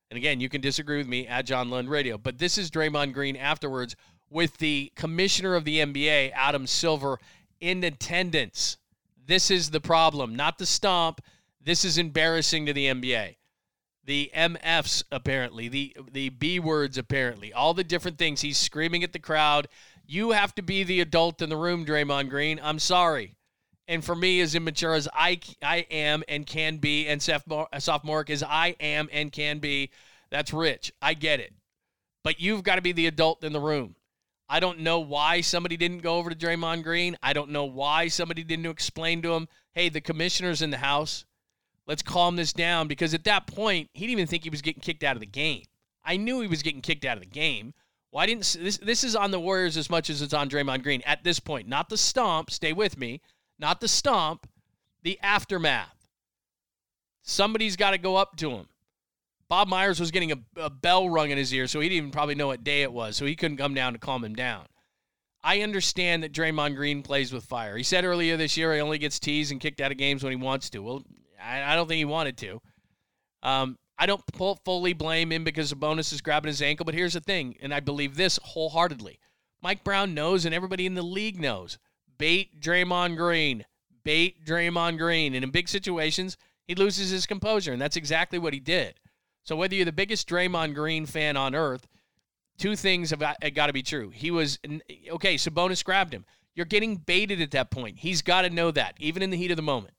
And 0.10 0.18
again, 0.18 0.40
you 0.40 0.50
can 0.50 0.62
disagree 0.62 0.98
with 0.98 1.08
me 1.08 1.28
at 1.28 1.46
John 1.46 1.70
Lund 1.70 1.90
Radio, 1.90 2.18
but 2.18 2.38
this 2.38 2.58
is 2.58 2.72
Draymond 2.72 3.14
Green 3.14 3.36
afterwards 3.36 3.96
with 4.30 4.58
the 4.58 4.92
commissioner 4.96 5.56
of 5.56 5.66
the 5.66 5.80
NBA, 5.80 6.32
Adam 6.34 6.66
Silver, 6.68 7.20
in 7.60 7.84
attendance. 7.84 8.78
This 9.26 9.52
is 9.52 9.70
the 9.70 9.82
problem, 9.82 10.36
not 10.36 10.58
the 10.58 10.66
stomp. 10.66 11.22
This 11.62 11.84
is 11.84 11.98
embarrassing 11.98 12.66
to 12.66 12.74
the 12.74 12.86
NBA. 12.86 13.36
The 14.10 14.32
MFs 14.36 15.04
apparently, 15.12 15.68
the 15.68 15.96
the 16.12 16.30
B 16.30 16.60
words 16.60 16.98
apparently, 16.98 17.54
all 17.54 17.76
the 17.76 17.84
different 17.84 18.18
things. 18.18 18.42
He's 18.42 18.58
screaming 18.58 19.04
at 19.04 19.14
the 19.14 19.20
crowd. 19.20 19.68
You 20.08 20.32
have 20.32 20.56
to 20.56 20.64
be 20.64 20.84
the 20.84 21.00
adult 21.02 21.44
in 21.44 21.50
the 21.50 21.56
room, 21.56 21.86
Draymond 21.86 22.32
Green. 22.32 22.60
I'm 22.64 22.80
sorry. 22.80 23.36
And 23.88 24.04
for 24.04 24.16
me, 24.16 24.42
as 24.42 24.56
immature 24.56 24.96
as 24.96 25.08
I, 25.14 25.40
I 25.62 25.86
am 25.92 26.24
and 26.28 26.48
can 26.48 26.78
be, 26.78 27.06
and 27.06 27.22
uh, 27.30 27.66
sophomore 27.78 28.26
as 28.28 28.42
I 28.42 28.76
am 28.80 29.10
and 29.12 29.32
can 29.32 29.60
be, 29.60 29.92
that's 30.32 30.54
rich. 30.54 30.92
I 31.00 31.14
get 31.14 31.40
it. 31.40 31.54
But 32.24 32.40
you've 32.40 32.64
got 32.64 32.78
to 32.78 32.82
be 32.82 32.94
the 32.94 33.06
adult 33.06 33.44
in 33.44 33.54
the 33.54 33.60
room. 33.60 33.96
I 34.50 34.60
don't 34.60 34.80
know 34.80 35.02
why 35.02 35.42
somebody 35.42 35.78
didn't 35.78 36.00
go 36.00 36.18
over 36.18 36.32
to 36.32 36.36
Draymond 36.36 36.82
Green. 36.82 37.16
I 37.22 37.34
don't 37.34 37.52
know 37.52 37.66
why 37.66 38.08
somebody 38.08 38.44
didn't 38.44 38.66
explain 38.66 39.22
to 39.22 39.34
him, 39.34 39.48
hey, 39.74 39.90
the 39.90 40.02
commissioner's 40.02 40.64
in 40.64 40.72
the 40.72 40.78
house. 40.78 41.26
Let's 41.90 42.04
calm 42.04 42.36
this 42.36 42.54
down. 42.54 42.88
Because 42.88 43.16
at 43.16 43.24
that 43.24 43.48
point, 43.48 43.90
he 43.94 44.02
didn't 44.02 44.12
even 44.12 44.28
think 44.28 44.44
he 44.44 44.52
was 44.52 44.62
getting 44.62 44.80
kicked 44.80 45.04
out 45.04 45.16
of 45.16 45.22
the 45.22 45.26
game. 45.26 45.64
I 46.06 46.18
knew 46.18 46.40
he 46.40 46.48
was 46.48 46.62
getting 46.62 46.82
kicked 46.82 47.04
out 47.04 47.18
of 47.18 47.24
the 47.24 47.30
game. 47.30 47.74
Why 48.12 48.28
didn't 48.28 48.58
this? 48.60 48.78
This 48.78 49.04
is 49.04 49.16
on 49.16 49.32
the 49.32 49.40
Warriors 49.40 49.76
as 49.76 49.90
much 49.90 50.12
as 50.12 50.22
it's 50.22 50.34
on 50.34 50.50
Draymond 50.50 50.84
Green 50.84 51.02
at 51.06 51.24
this 51.24 51.40
point. 51.40 51.68
Not 51.68 51.90
the 51.90 51.98
stomp. 51.98 52.52
Stay 52.52 52.74
with 52.74 52.98
me. 52.98 53.22
Not 53.58 53.82
the 53.82 53.88
stomp. 53.88 54.48
The 55.02 55.20
aftermath. 55.24 56.08
Somebody's 57.24 57.76
got 57.76 57.92
to 57.92 57.98
go 57.98 58.16
up 58.16 58.36
to 58.38 58.52
him. 58.52 58.68
Bob 59.50 59.68
Myers 59.68 60.00
was 60.00 60.12
getting 60.12 60.32
a, 60.32 60.38
a 60.58 60.70
bell 60.70 61.10
rung 61.10 61.32
in 61.32 61.38
his 61.40 61.52
ear, 61.54 61.66
so 61.66 61.80
he 61.80 61.90
didn't 61.90 61.98
even 61.98 62.12
probably 62.12 62.36
know 62.36 62.48
what 62.48 62.64
day 62.64 62.84
it 62.84 62.94
was, 62.94 63.18
so 63.18 63.26
he 63.26 63.36
couldn't 63.36 63.58
come 63.58 63.74
down 63.74 63.94
to 63.94 64.00
calm 64.00 64.24
him 64.24 64.36
down. 64.36 64.66
I 65.44 65.62
understand 65.62 66.22
that 66.22 66.34
Draymond 66.34 66.76
Green 66.76 67.02
plays 67.02 67.34
with 67.34 67.46
fire. 67.46 67.76
He 67.76 67.84
said 67.84 68.06
earlier 68.06 68.38
this 68.38 68.58
year 68.58 68.76
he 68.76 68.82
only 68.82 69.00
gets 69.00 69.20
teased 69.20 69.52
and 69.52 69.60
kicked 69.60 69.82
out 69.82 69.92
of 69.92 69.98
games 69.98 70.24
when 70.24 70.32
he 70.32 70.44
wants 70.44 70.70
to. 70.72 70.80
Well, 70.80 71.04
I, 71.44 71.74
I 71.74 71.76
don't 71.76 71.88
think 71.88 71.98
he 71.98 72.06
wanted 72.06 72.38
to. 72.38 72.62
Um, 73.44 73.78
I 73.98 74.06
don't 74.06 74.24
fully 74.64 74.94
blame 74.94 75.32
him 75.32 75.44
because 75.44 75.74
Sabonis 75.74 76.14
is 76.14 76.22
grabbing 76.22 76.48
his 76.48 76.62
ankle, 76.62 76.86
but 76.86 76.96
here's 76.96 77.14
the 77.14 77.20
thing, 77.20 77.58
and 77.62 77.74
I 77.74 77.82
believe 77.82 78.16
this 78.16 78.40
wholeheartedly. 78.42 79.20
Mike 79.62 79.84
Brown 79.84 80.14
knows, 80.14 80.46
and 80.46 80.56
everybody 80.56 80.86
in 80.86 80.94
the 80.94 81.02
league 81.02 81.40
knows. 81.40 81.78
Bait 82.18 82.62
Draymond 82.62 83.18
Green. 83.18 83.66
Bait 84.04 84.46
Draymond 84.46 84.98
Green. 84.98 85.36
And 85.36 85.44
in 85.44 85.52
big 85.52 85.68
situations, 85.68 86.38
he 86.66 86.76
loses 86.76 87.10
his 87.10 87.26
composure, 87.26 87.74
and 87.74 87.82
that's 87.82 87.98
exactly 87.98 88.40
what 88.40 88.54
he 88.54 88.60
did. 88.60 89.00
So 89.44 89.56
whether 89.56 89.76
you're 89.76 89.86
the 89.86 89.92
biggest 89.92 90.30
Draymond 90.30 90.76
Green 90.76 91.06
fan 91.06 91.36
on 91.36 91.56
earth, 91.56 91.88
two 92.58 92.76
things 92.76 93.10
have 93.10 93.20
got, 93.20 93.38
got 93.54 93.68
to 93.68 93.74
be 93.74 93.82
true. 93.82 94.12
He 94.12 94.32
was 94.32 94.60
okay. 95.10 95.36
Sabonis 95.36 95.84
grabbed 95.84 96.14
him. 96.14 96.26
You're 96.56 96.66
getting 96.66 96.98
baited 96.98 97.42
at 97.42 97.52
that 97.52 97.72
point. 97.72 98.00
He's 98.00 98.22
got 98.22 98.44
to 98.44 98.50
know 98.50 98.72
that, 98.72 98.96
even 99.00 99.24
in 99.24 99.30
the 99.30 99.38
heat 99.38 99.52
of 99.52 99.58
the 99.58 99.64
moment. 99.64 99.94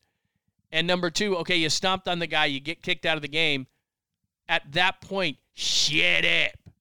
And 0.73 0.87
number 0.87 1.11
two, 1.11 1.37
okay, 1.39 1.57
you 1.57 1.69
stomped 1.69 2.09
on 2.09 2.19
the 2.19 2.27
guy, 2.27 2.47
you 2.47 2.61
get 2.61 2.83
kicked 2.83 3.07
out 3.07 3.17
of 3.17 3.23
the 3.23 3.29
game. 3.29 3.67
At 4.49 4.73
that 4.73 5.01
point, 5.01 5.39
shit 5.55 6.25
up. 6.25 6.73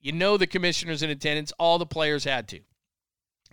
You 0.00 0.12
know 0.12 0.36
the 0.36 0.46
commissioner's 0.46 1.02
in 1.02 1.10
attendance. 1.10 1.52
All 1.58 1.78
the 1.78 1.86
players 1.86 2.24
had 2.24 2.48
to. 2.48 2.60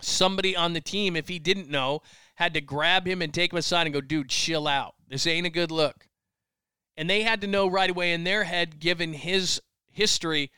Somebody 0.00 0.56
on 0.56 0.72
the 0.72 0.80
team, 0.80 1.16
if 1.16 1.28
he 1.28 1.38
didn't 1.38 1.70
know, 1.70 2.02
had 2.36 2.54
to 2.54 2.60
grab 2.60 3.06
him 3.06 3.22
and 3.22 3.32
take 3.32 3.52
him 3.52 3.58
aside 3.58 3.86
and 3.86 3.94
go, 3.94 4.00
dude, 4.00 4.28
chill 4.28 4.66
out. 4.66 4.94
This 5.08 5.26
ain't 5.26 5.46
a 5.46 5.50
good 5.50 5.70
look. 5.70 6.08
And 6.96 7.08
they 7.10 7.22
had 7.22 7.40
to 7.40 7.46
know 7.46 7.66
right 7.66 7.90
away 7.90 8.12
in 8.12 8.24
their 8.24 8.44
head, 8.44 8.80
given 8.80 9.12
his 9.12 9.60
history, 9.90 10.50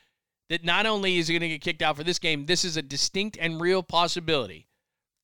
that 0.49 0.63
not 0.63 0.85
only 0.85 1.17
is 1.17 1.27
he 1.27 1.33
going 1.33 1.41
to 1.41 1.55
get 1.55 1.61
kicked 1.61 1.81
out 1.81 1.97
for 1.97 2.03
this 2.03 2.19
game, 2.19 2.45
this 2.45 2.63
is 2.63 2.77
a 2.77 2.81
distinct 2.81 3.37
and 3.39 3.61
real 3.61 3.83
possibility 3.83 4.67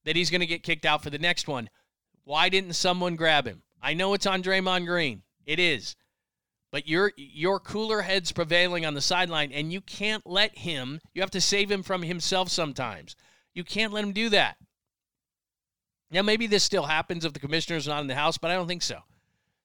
that 0.05 0.15
he's 0.15 0.29
going 0.29 0.41
to 0.41 0.47
get 0.47 0.63
kicked 0.63 0.86
out 0.86 1.03
for 1.03 1.10
the 1.10 1.19
next 1.19 1.48
one. 1.48 1.69
Why 2.24 2.50
didn't 2.50 2.74
someone 2.74 3.15
grab 3.15 3.45
him? 3.45 3.63
I 3.84 3.94
know 3.94 4.13
it's 4.13 4.25
on 4.25 4.42
Draymond 4.42 4.88
Green. 4.88 5.22
It 5.46 5.60
is. 5.60 5.96
But 6.72 6.88
your 6.88 7.12
your 7.16 7.60
cooler 7.60 8.02
heads 8.02 8.32
prevailing 8.32 8.84
on 8.86 8.96
the 8.96 9.02
sideline, 9.02 9.52
and 9.52 9.72
you 9.72 9.82
can't 9.82 10.25
let 10.25 10.58
him, 10.58 11.02
you 11.13 11.22
have 11.22 11.30
to 11.32 11.42
save 11.42 11.70
him 11.70 11.84
from 11.84 12.02
himself 12.02 12.50
sometimes. 12.50 13.16
You 13.54 13.63
can't 13.63 13.94
let 13.94 14.04
him 14.04 14.13
do 14.13 14.30
that. 14.30 14.58
Now, 16.10 16.22
maybe 16.22 16.48
this 16.48 16.63
still 16.63 16.84
happens 16.84 17.25
if 17.25 17.34
the 17.34 17.40
commissioner's 17.40 17.88
not 17.88 18.02
in 18.02 18.08
the 18.08 18.16
house, 18.16 18.38
but 18.38 18.50
I 18.50 18.56
don't 18.56 18.68
think 18.68 18.84
so. 18.84 19.00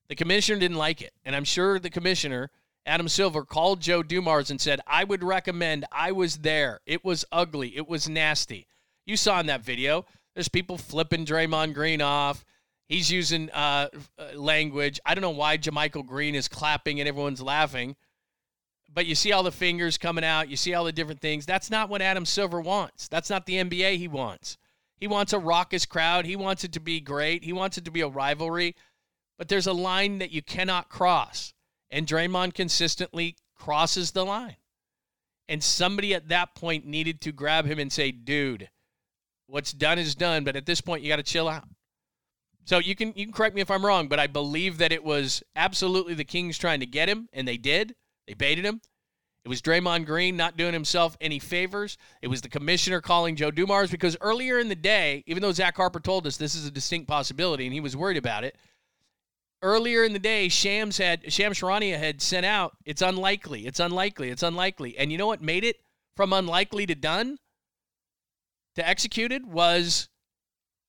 The 0.09 0.15
commissioner 0.15 0.59
didn't 0.59 0.79
like 0.79 1.03
it. 1.03 1.13
And 1.25 1.37
I'm 1.37 1.45
sure 1.45 1.79
the 1.79 1.91
commissioner, 1.91 2.51
Adam 2.87 3.09
Silver, 3.09 3.45
called 3.45 3.81
Joe 3.81 4.03
Dumars 4.03 4.51
and 4.51 4.61
said, 4.61 4.81
I 4.87 5.05
would 5.05 5.23
recommend, 5.23 5.85
I 5.93 6.13
was 6.13 6.39
there. 6.39 6.81
It 6.87 7.05
was 7.05 7.25
ugly. 7.31 7.77
It 7.77 7.87
was 7.87 8.09
nasty. 8.09 8.67
You 9.05 9.17
saw 9.17 9.41
in 9.41 9.47
that 9.47 9.65
video, 9.65 10.07
there's 10.35 10.49
people 10.49 10.79
flipping 10.79 11.27
Draymond 11.27 11.75
Green 11.75 12.01
off. 12.01 12.45
He's 12.89 13.11
using 13.11 13.51
uh, 13.51 13.89
uh 14.19 14.35
language. 14.35 14.99
I 15.05 15.15
don't 15.15 15.23
know 15.23 15.31
why 15.31 15.59
JaMychal 15.59 16.07
Green 16.07 16.35
is 16.35 16.49
clapping 16.49 17.01
and 17.01 17.09
everyone's 17.09 17.43
laughing. 17.43 17.97
But 18.93 19.07
you 19.07 19.15
see 19.15 19.33
all 19.33 19.43
the 19.43 19.53
fingers 19.53 19.99
coming 19.99 20.25
out. 20.25 20.49
You 20.49 20.57
see 20.57 20.73
all 20.73 20.85
the 20.85 20.93
different 20.93 21.21
things. 21.21 21.45
That's 21.45 21.71
not 21.71 21.91
what 21.91 22.01
Adam 22.01 22.25
Silver 22.25 22.61
wants. 22.61 23.07
That's 23.09 23.29
not 23.29 23.45
the 23.45 23.57
NBA 23.57 23.99
he 23.99 24.09
wants. 24.09 24.57
He 24.97 25.07
wants 25.07 25.33
a 25.33 25.39
raucous 25.39 25.85
crowd. 25.87 26.25
He 26.25 26.37
wants 26.37 26.65
it 26.65 26.73
to 26.73 26.81
be 26.81 27.01
great. 27.01 27.45
He 27.45 27.53
wants 27.53 27.77
it 27.79 27.85
to 27.85 27.91
be 27.91 28.01
a 28.01 28.09
rivalry. 28.09 28.75
But 29.37 29.49
there's 29.49 29.67
a 29.67 29.73
line 29.73 30.19
that 30.19 30.33
you 30.33 30.43
cannot 30.43 30.89
cross. 30.89 31.53
And 31.91 32.07
Draymond 32.07 32.55
consistently 32.55 33.37
crosses 33.55 34.11
the 34.11 34.25
line. 34.25 34.57
And 35.49 35.63
somebody 35.63 36.15
at 36.15 36.29
that 36.29 36.55
point 36.55 36.87
needed 36.87 37.21
to 37.23 37.33
grab 37.33 37.67
him 37.67 37.79
and 37.79 37.93
say, 37.93 38.11
dude, 38.11 38.69
what's 39.47 39.73
done 39.73 39.99
is 39.99 40.15
done. 40.15 40.45
But 40.45 40.57
at 40.57 40.67
this 40.67 40.81
point, 40.81 41.03
you 41.03 41.09
got 41.09 41.17
to 41.17 41.23
chill 41.23 41.49
out. 41.49 41.69
So 42.69 42.77
you 42.77 42.95
can 42.95 43.15
you 43.17 43.25
can 43.25 43.33
correct 43.33 43.55
me 43.55 43.63
if 43.63 43.71
I'm 43.71 43.83
wrong, 43.83 44.09
but 44.09 44.21
I 44.21 44.27
believe 44.27 44.77
that 44.77 44.93
it 44.93 45.03
was 45.03 45.43
absolutely 45.57 46.13
the 46.13 46.23
Kings 46.23 46.59
trying 46.59 46.81
to 46.81 46.87
get 46.87 47.09
him, 47.09 47.27
and 47.33 47.49
they 47.49 47.57
did. 47.57 47.95
They 48.27 48.35
baited 48.35 48.67
him. 48.67 48.83
It 49.43 49.49
was 49.49 49.63
Draymond 49.63 50.05
Green 50.05 50.37
not 50.37 50.59
doing 50.59 50.75
himself 50.75 51.17
any 51.19 51.39
favors. 51.39 51.97
It 52.21 52.29
was 52.29 52.43
the 52.43 52.51
commissioner 52.51 53.01
calling 53.01 53.37
Joe 53.37 53.51
Dumars 53.51 53.91
because 53.91 54.19
earlier 54.21 54.59
in 54.59 54.69
the 54.69 54.75
day, 54.75 55.25
even 55.27 55.41
though 55.41 55.53
Zach 55.53 55.79
Harper 55.79 55.99
told 55.99 56.27
us 56.27 56.37
this 56.37 56.55
is 56.55 56.67
a 56.67 56.71
distinct 56.71 57.09
possibility 57.09 57.65
and 57.65 57.73
he 57.73 57.81
was 57.81 57.97
worried 57.97 58.19
about 58.19 58.45
it, 58.45 58.55
earlier 59.63 60.05
in 60.05 60.13
the 60.13 60.19
day, 60.19 60.51
Shams 60.51 60.99
had 60.99 61.33
Shams 61.33 61.59
Charania 61.59 61.99
had 61.99 62.21
sent 62.21 62.45
out. 62.45 62.77
It's 62.85 63.01
unlikely. 63.01 63.67
It's 63.67 63.81
unlikely. 63.81 64.29
It's 64.29 64.43
unlikely. 64.43 64.99
And 64.99 65.11
you 65.11 65.17
know 65.17 65.27
what 65.29 65.41
made 65.41 65.65
it 65.65 65.77
from 66.17 66.35
unlikely 66.35 66.85
to 66.85 66.95
done? 66.95 67.39
to 68.79 68.89
executed 68.89 69.45
was 69.45 70.08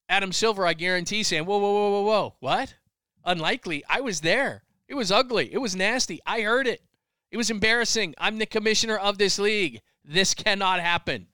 Adam 0.09 0.33
Silver, 0.33 0.65
I 0.65 0.73
guarantee, 0.73 1.23
saying, 1.23 1.45
Whoa, 1.45 1.59
whoa, 1.59 1.71
whoa, 1.71 1.89
whoa, 1.91 2.01
whoa. 2.01 2.35
What? 2.39 2.75
Unlikely. 3.23 3.83
I 3.87 4.01
was 4.01 4.21
there. 4.21 4.63
It 4.87 4.95
was 4.95 5.11
ugly. 5.11 5.53
It 5.53 5.59
was 5.59 5.75
nasty. 5.75 6.19
I 6.25 6.41
heard 6.41 6.67
it. 6.67 6.81
It 7.31 7.37
was 7.37 7.51
embarrassing. 7.51 8.15
I'm 8.17 8.39
the 8.39 8.47
commissioner 8.47 8.97
of 8.97 9.19
this 9.19 9.37
league. 9.37 9.81
This 10.03 10.33
cannot 10.33 10.79
happen. 10.79 11.27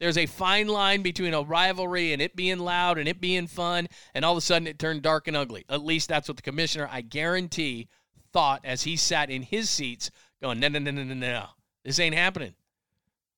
There's 0.00 0.18
a 0.18 0.26
fine 0.26 0.66
line 0.66 1.02
between 1.02 1.34
a 1.34 1.42
rivalry 1.42 2.12
and 2.12 2.20
it 2.20 2.34
being 2.34 2.58
loud 2.58 2.98
and 2.98 3.06
it 3.06 3.20
being 3.20 3.46
fun, 3.46 3.86
and 4.14 4.24
all 4.24 4.32
of 4.32 4.38
a 4.38 4.40
sudden 4.40 4.66
it 4.66 4.78
turned 4.78 5.02
dark 5.02 5.28
and 5.28 5.36
ugly. 5.36 5.64
At 5.68 5.84
least 5.84 6.08
that's 6.08 6.26
what 6.26 6.36
the 6.36 6.42
commissioner, 6.42 6.88
I 6.90 7.02
guarantee, 7.02 7.88
thought 8.32 8.62
as 8.64 8.82
he 8.82 8.96
sat 8.96 9.30
in 9.30 9.42
his 9.42 9.70
seats 9.70 10.10
going, 10.42 10.58
no, 10.58 10.68
no, 10.68 10.78
no, 10.78 10.90
no, 10.90 11.04
no, 11.04 11.14
no. 11.14 11.46
This 11.84 12.00
ain't 12.00 12.16
happening. 12.16 12.54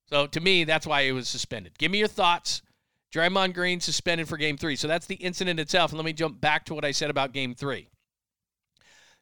So 0.06 0.26
to 0.26 0.40
me, 0.40 0.64
that's 0.64 0.86
why 0.86 1.02
it 1.02 1.12
was 1.12 1.28
suspended. 1.28 1.76
Give 1.78 1.90
me 1.90 1.98
your 1.98 2.08
thoughts. 2.08 2.62
Draymond 3.14 3.54
Green 3.54 3.80
suspended 3.80 4.28
for 4.28 4.36
game 4.36 4.56
three. 4.56 4.74
So 4.74 4.88
that's 4.88 5.06
the 5.06 5.14
incident 5.16 5.60
itself. 5.60 5.92
And 5.92 5.98
let 5.98 6.04
me 6.04 6.12
jump 6.12 6.40
back 6.40 6.64
to 6.66 6.74
what 6.74 6.84
I 6.84 6.90
said 6.90 7.10
about 7.10 7.32
game 7.32 7.54
three. 7.54 7.88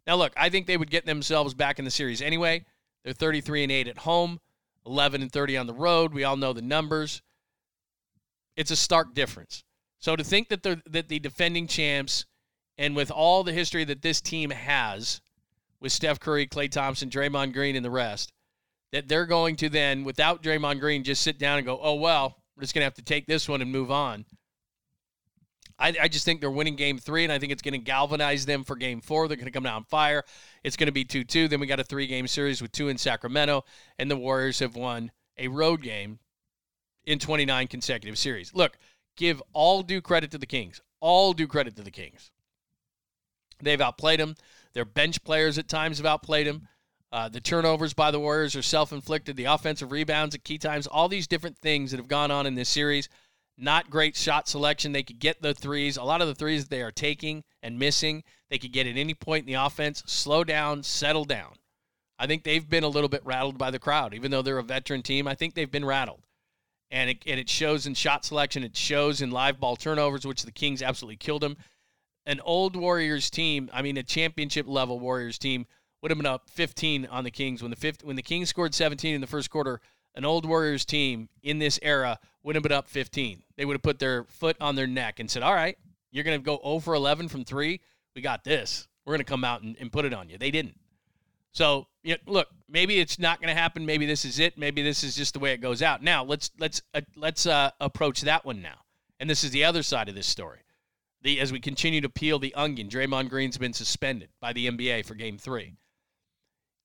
Now, 0.07 0.17
look, 0.17 0.33
I 0.37 0.49
think 0.49 0.67
they 0.67 0.79
would 0.79 0.91
get 0.91 1.05
themselves 1.05 1.53
back 1.53 1.79
in 1.79 1.85
the 1.85 1.91
series 1.91 2.23
anyway. 2.23 2.65
They're 3.05 3.13
33 3.13 3.65
and 3.65 3.73
8 3.73 3.89
at 3.89 3.99
home, 3.99 4.41
11 4.87 5.23
and 5.23 5.31
30 5.31 5.59
on 5.59 5.67
the 5.67 5.75
road. 5.75 6.15
We 6.15 6.25
all 6.25 6.37
know 6.37 6.53
the 6.53 6.63
numbers. 6.63 7.21
It's 8.57 8.71
a 8.71 8.77
stark 8.77 9.15
difference. 9.15 9.63
So 9.99 10.17
to 10.17 10.25
think 10.25 10.49
that 10.49 10.63
that 10.63 11.09
the 11.09 11.21
defending 11.21 11.67
champs 11.67 12.25
and 12.79 12.97
with 12.97 13.11
all 13.11 13.45
the 13.45 13.53
history 13.53 13.85
that 13.85 14.03
this 14.03 14.21
team 14.21 14.51
has 14.51 15.21
with 15.81 15.93
Steph 15.93 16.19
Curry, 16.19 16.47
Klay 16.47 16.71
Thompson, 16.71 17.11
Draymond 17.11 17.53
Green, 17.53 17.77
and 17.77 17.85
the 17.85 17.91
rest, 17.91 18.33
that 18.93 19.09
they're 19.09 19.27
going 19.27 19.57
to 19.57 19.69
then, 19.69 20.05
without 20.05 20.43
Draymond 20.43 20.81
Green, 20.81 21.05
just 21.05 21.23
sit 21.23 21.39
down 21.39 21.59
and 21.59 21.67
go, 21.67 21.79
oh, 21.81 21.95
well, 21.95 22.42
we're 22.63 22.67
just 22.67 22.75
going 22.75 22.83
to 22.83 22.87
have 22.87 22.95
to 22.95 23.03
take 23.03 23.27
this 23.27 23.49
one 23.49 23.61
and 23.61 23.73
move 23.73 23.91
on. 23.91 24.25
I, 25.81 25.93
I 26.03 26.07
just 26.07 26.25
think 26.25 26.41
they're 26.41 26.49
winning 26.49 26.77
game 26.77 26.97
three, 26.97 27.25
and 27.25 27.33
I 27.33 27.41
think 27.41 27.51
it's 27.51 27.61
going 27.61 27.73
to 27.73 27.79
galvanize 27.79 28.47
them 28.47 28.63
for 28.63 28.77
game 28.77 29.01
four. 29.01 29.27
They're 29.27 29.37
going 29.37 29.47
to 29.47 29.51
come 29.53 29.65
down 29.65 29.83
fire. 29.83 30.23
It's 30.63 30.77
going 30.77 30.87
to 30.87 30.93
be 30.93 31.05
2 31.05 31.25
2. 31.25 31.49
Then 31.49 31.59
we 31.59 31.67
got 31.67 31.81
a 31.81 31.85
three 31.85 32.07
game 32.07 32.29
series 32.29 32.63
with 32.63 32.71
two 32.71 32.89
in 32.89 32.99
Sacramento, 32.99 33.65
and 33.99 34.09
the 34.09 34.17
Warriors 34.17 34.61
have 34.61 34.77
won 34.77 35.11
a 35.39 35.49
road 35.49 35.83
game 35.83 36.21
in 37.05 37.19
29 37.19 37.67
consecutive 37.67 38.17
series. 38.17 38.55
Look, 38.55 38.79
give 39.17 39.43
all 39.53 39.83
due 39.83 40.01
credit 40.01 40.31
to 40.31 40.39
the 40.39 40.47
Kings. 40.47 40.81
All 41.01 41.33
due 41.33 41.49
credit 41.49 41.75
to 41.75 41.83
the 41.83 41.91
Kings. 41.91 42.31
They've 43.61 43.81
outplayed 43.81 44.21
them. 44.21 44.37
Their 44.73 44.85
bench 44.85 45.25
players 45.25 45.59
at 45.59 45.67
times 45.67 45.97
have 45.97 46.07
outplayed 46.07 46.47
them. 46.47 46.69
Uh, 47.13 47.29
the 47.29 47.41
turnovers 47.41 47.93
by 47.93 48.11
the 48.11 48.19
Warriors 48.19 48.57
are 48.57 48.63
self 48.63 48.93
inflicted. 48.93 49.37
The 49.37 49.45
offensive 49.45 49.93
rebounds 49.93 50.35
at 50.35 50.45
key 50.45 50.59
times, 50.59 50.87
all 50.87 51.09
these 51.09 51.27
different 51.27 51.59
things 51.59 51.91
that 51.91 51.99
have 51.99 52.09
gone 52.09 52.31
on 52.31 52.47
in 52.47 52.55
this 52.55 52.71
series. 52.71 53.09
Not 53.59 53.91
great 53.91 54.17
shot 54.17 54.49
selection. 54.49 54.93
They 54.93 55.03
could 55.03 55.19
get 55.19 55.43
the 55.43 55.53
threes. 55.53 55.99
A 55.99 56.03
lot 56.03 56.23
of 56.23 56.29
the 56.29 56.35
threes 56.35 56.65
that 56.65 56.71
they 56.71 56.83
are 56.83 56.91
taking 56.91 57.45
and 57.63 57.79
missing, 57.79 58.25
they 58.49 58.59
could 58.59 58.73
get 58.73 58.87
at 58.87 58.97
any 58.97 59.13
point 59.13 59.47
in 59.47 59.53
the 59.53 59.63
offense. 59.63 60.03
Slow 60.07 60.43
down, 60.43 60.83
settle 60.83 61.27
down. 61.27 61.53
I 62.19 62.27
think 62.27 62.45
they've 62.45 62.69
been 62.69 62.85
a 62.85 62.89
little 62.89 63.11
bit 63.11 63.27
rattled 63.27 63.59
by 63.59 63.71
the 63.71 63.79
crowd. 63.79 64.15
Even 64.15 64.31
though 64.31 64.43
they're 64.43 64.59
a 64.59 64.63
veteran 64.63 65.03
team, 65.03 65.29
I 65.29 65.35
think 65.35 65.55
they've 65.55 65.71
been 65.71 65.85
rattled 65.85 66.23
and 66.93 67.09
it, 67.11 67.23
and 67.27 67.41
it 67.41 67.49
shows 67.49 67.87
in 67.87 67.95
shot 67.95 68.25
selection. 68.25 68.63
It 68.63 68.77
shows 68.77 69.23
in 69.23 69.31
live 69.31 69.59
ball 69.59 69.77
turnovers, 69.77 70.27
which 70.27 70.43
the 70.43 70.53
Kings 70.53 70.83
absolutely 70.83 71.17
killed 71.17 71.43
them. 71.43 71.57
An 72.27 72.39
old 72.45 72.77
Warriors 72.77 73.31
team, 73.31 73.69
I 73.73 73.83
mean, 73.83 73.97
a 73.97 74.03
championship 74.03 74.67
level 74.69 75.01
Warriors 75.01 75.39
team 75.39 75.67
would 76.03 76.11
have 76.11 76.19
been 76.19 76.27
up 76.27 76.51
15 76.51 77.07
on 77.07 77.25
the 77.25 77.31
Kings 77.31 77.63
when 77.63 77.71
the 77.71 77.77
fifth, 77.77 78.05
when 78.05 78.17
the 78.17 78.23
Kings 78.23 78.49
scored 78.49 78.75
17 78.75 79.15
in 79.15 79.21
the 79.21 79.27
first 79.27 79.51
quarter. 79.51 79.81
An 80.15 80.27
old 80.27 80.45
Warriors 80.45 80.85
team 80.85 81.31
in 81.43 81.59
this 81.59 81.79
era 81.81 82.19
would 82.43 82.55
have 82.55 82.63
been 82.63 82.73
up 82.73 82.87
15. 82.87 83.43
They 83.57 83.65
would 83.65 83.75
have 83.75 83.83
put 83.83 83.99
their 83.99 84.25
foot 84.25 84.59
on 84.61 84.75
their 84.75 84.87
neck 84.87 85.21
and 85.21 85.31
said, 85.31 85.43
"All 85.43 85.55
right, 85.55 85.79
you're 86.11 86.25
going 86.25 86.39
to 86.39 86.45
go 86.45 86.61
0 86.63 86.81
for 86.81 86.93
11 86.93 87.29
from 87.29 87.45
three. 87.45 87.81
We 88.15 88.21
got 88.21 88.45
this. 88.45 88.89
We're 89.07 89.13
going 89.13 89.25
to 89.25 89.31
come 89.31 89.43
out 89.43 89.63
and, 89.63 89.75
and 89.81 89.91
put 89.91 90.05
it 90.05 90.13
on 90.13 90.29
you." 90.29 90.37
They 90.37 90.51
didn't. 90.51 90.77
So, 91.53 91.87
you 92.03 92.15
know, 92.15 92.33
look, 92.33 92.49
maybe 92.69 92.99
it's 92.99 93.19
not 93.19 93.41
going 93.41 93.55
to 93.55 93.59
happen. 93.59 93.87
Maybe 93.87 94.07
this 94.07 94.25
is 94.25 94.39
it. 94.39 94.59
Maybe 94.59 94.83
this 94.83 95.05
is 95.05 95.15
just 95.15 95.35
the 95.35 95.41
way 95.41 95.53
it 95.53 95.61
goes 95.61 95.83
out. 95.83 96.03
Now, 96.03 96.25
let's 96.25 96.51
let's 96.59 96.83
uh, 96.95 97.03
let's 97.17 97.47
uh, 97.47 97.71
approach 97.81 98.23
that 98.23 98.45
one 98.45 98.61
now. 98.61 98.81
And 99.21 99.31
this 99.31 99.45
is 99.45 99.51
the 99.51 99.65
other 99.65 99.83
side 99.83 100.09
of 100.09 100.15
this 100.15 100.27
story. 100.27 100.61
The 101.23 101.41
as 101.41 101.53
we 101.53 101.61
continue 101.61 102.01
to 102.01 102.09
peel 102.11 102.39
the 102.39 102.55
onion, 102.55 102.89
Draymond 102.89 103.31
Green's 103.31 103.57
been 103.57 103.73
suspended 103.73 104.31
by 104.41 104.53
the 104.53 104.69
NBA 104.69 105.05
for 105.07 105.15
Game 105.15 105.39
Three. 105.39 105.77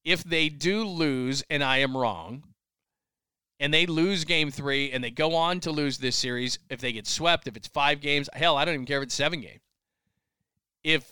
If 0.08 0.24
they 0.24 0.48
do 0.48 0.86
lose, 0.86 1.44
and 1.50 1.62
I 1.62 1.80
am 1.80 1.98
wrong, 1.98 2.44
and 3.60 3.74
they 3.74 3.86
lose 3.86 4.24
Game 4.24 4.52
Three, 4.52 4.90
and 4.90 5.04
they 5.04 5.12
go 5.12 5.36
on 5.36 5.60
to 5.60 5.72
lose 5.72 5.98
this 5.98 6.16
series, 6.16 6.60
if 6.70 6.80
they 6.80 6.94
get 6.94 7.06
swept, 7.06 7.46
if 7.46 7.58
it's 7.58 7.68
five 7.68 8.00
games, 8.00 8.30
hell, 8.32 8.56
I 8.56 8.64
don't 8.64 8.76
even 8.76 8.86
care 8.86 9.00
if 9.00 9.04
it's 9.04 9.16
seven 9.16 9.42
games. 9.42 9.60
If 10.82 11.12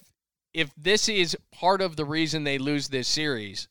if 0.53 0.73
this 0.77 1.09
is 1.09 1.35
part 1.51 1.81
of 1.81 1.97
the 1.97 2.05
reason 2.05 2.45
they 2.45 2.57
lose 2.57 2.87
this 2.87 3.09
series, 3.09 3.67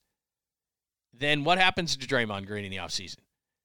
then 1.15 1.43
what 1.43 1.57
happens 1.57 1.97
to 1.97 2.07
Draymond 2.07 2.47
Green 2.47 2.67
in 2.67 2.71
the 2.71 2.77
offseason? 2.77 3.21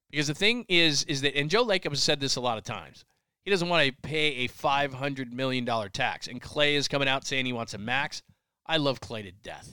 Because 0.09 0.27
the 0.27 0.33
thing 0.33 0.65
is, 0.69 1.03
is 1.03 1.19
that, 1.21 1.37
and 1.37 1.49
Joe 1.49 1.65
Lacob 1.65 1.89
has 1.89 2.01
said 2.01 2.21
this 2.21 2.37
a 2.37 2.41
lot 2.41 2.57
of 2.57 2.63
times, 2.63 3.03
he 3.43 3.51
doesn't 3.51 3.67
want 3.67 3.85
to 3.85 3.93
pay 4.01 4.45
a 4.45 4.47
$500 4.47 5.33
million 5.33 5.65
tax. 5.91 6.27
And 6.27 6.41
Klay 6.41 6.75
is 6.75 6.87
coming 6.87 7.09
out 7.09 7.27
saying 7.27 7.45
he 7.45 7.51
wants 7.51 7.73
a 7.73 7.77
max. 7.77 8.21
I 8.65 8.77
love 8.77 9.01
Clay 9.01 9.23
to 9.23 9.33
death. 9.33 9.69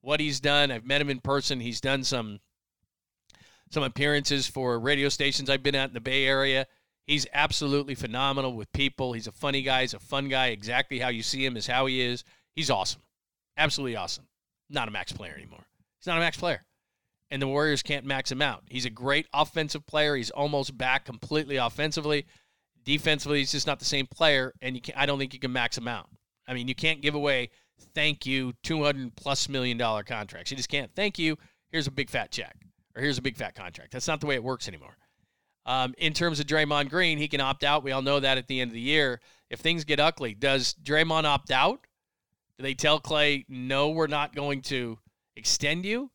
What 0.00 0.20
he's 0.20 0.40
done, 0.40 0.70
I've 0.70 0.86
met 0.86 1.00
him 1.00 1.10
in 1.10 1.20
person. 1.20 1.60
He's 1.60 1.80
done 1.80 2.04
some 2.04 2.40
some 3.70 3.82
appearances 3.82 4.46
for 4.46 4.78
radio 4.78 5.08
stations 5.08 5.50
I've 5.50 5.62
been 5.62 5.74
at 5.74 5.90
in 5.90 5.94
the 5.94 6.00
Bay 6.00 6.24
Area. 6.24 6.66
He's 7.06 7.26
absolutely 7.32 7.94
phenomenal 7.94 8.54
with 8.54 8.72
people. 8.72 9.12
He's 9.12 9.26
a 9.26 9.32
funny 9.32 9.62
guy. 9.62 9.82
He's 9.82 9.94
a 9.94 9.98
fun 9.98 10.28
guy. 10.28 10.48
Exactly 10.48 10.98
how 10.98 11.08
you 11.08 11.22
see 11.22 11.44
him 11.44 11.56
is 11.56 11.66
how 11.66 11.86
he 11.86 12.00
is. 12.00 12.24
He's 12.54 12.70
awesome. 12.70 13.02
Absolutely 13.56 13.96
awesome. 13.96 14.26
Not 14.70 14.88
a 14.88 14.90
max 14.90 15.12
player 15.12 15.34
anymore. 15.34 15.66
He's 15.98 16.06
not 16.06 16.16
a 16.16 16.20
max 16.20 16.36
player. 16.36 16.64
And 17.30 17.42
the 17.42 17.48
Warriors 17.48 17.82
can't 17.82 18.06
max 18.06 18.32
him 18.32 18.40
out. 18.40 18.64
He's 18.68 18.86
a 18.86 18.90
great 18.90 19.26
offensive 19.34 19.86
player. 19.86 20.16
He's 20.16 20.30
almost 20.30 20.76
back 20.78 21.04
completely 21.04 21.56
offensively. 21.56 22.26
Defensively, 22.84 23.38
he's 23.38 23.52
just 23.52 23.66
not 23.66 23.78
the 23.78 23.84
same 23.84 24.06
player, 24.06 24.54
and 24.62 24.74
you 24.74 24.80
can 24.80 24.94
I 24.96 25.04
don't 25.04 25.18
think 25.18 25.34
you 25.34 25.40
can 25.40 25.52
max 25.52 25.76
him 25.76 25.88
out. 25.88 26.08
I 26.46 26.54
mean, 26.54 26.68
you 26.68 26.74
can't 26.74 27.02
give 27.02 27.14
away 27.14 27.50
thank 27.94 28.26
you 28.26 28.52
200 28.62 29.16
plus 29.16 29.48
million 29.48 29.78
dollar 29.78 30.02
contracts. 30.02 30.50
You 30.50 30.56
just 30.56 30.68
can't. 30.68 30.90
Thank 30.94 31.18
you. 31.18 31.36
Here's 31.70 31.86
a 31.86 31.90
big 31.90 32.10
fat 32.10 32.30
check, 32.30 32.56
or 32.96 33.02
here's 33.02 33.18
a 33.18 33.22
big 33.22 33.36
fat 33.36 33.54
contract. 33.54 33.92
That's 33.92 34.08
not 34.08 34.20
the 34.20 34.26
way 34.26 34.34
it 34.34 34.44
works 34.44 34.68
anymore. 34.68 34.96
Um, 35.66 35.94
in 35.98 36.14
terms 36.14 36.40
of 36.40 36.46
Draymond 36.46 36.88
Green, 36.88 37.18
he 37.18 37.28
can 37.28 37.42
opt 37.42 37.62
out. 37.62 37.84
We 37.84 37.92
all 37.92 38.00
know 38.00 38.20
that 38.20 38.38
at 38.38 38.46
the 38.46 38.60
end 38.60 38.70
of 38.70 38.74
the 38.74 38.80
year. 38.80 39.20
If 39.50 39.60
things 39.60 39.84
get 39.84 40.00
ugly, 40.00 40.34
does 40.34 40.74
Draymond 40.82 41.24
opt 41.24 41.50
out? 41.50 41.80
Do 42.56 42.62
they 42.62 42.74
tell 42.74 43.00
Klay, 43.00 43.44
no, 43.48 43.90
we're 43.90 44.06
not 44.06 44.34
going 44.34 44.62
to 44.62 44.98
extend 45.36 45.84
you? 45.84 46.10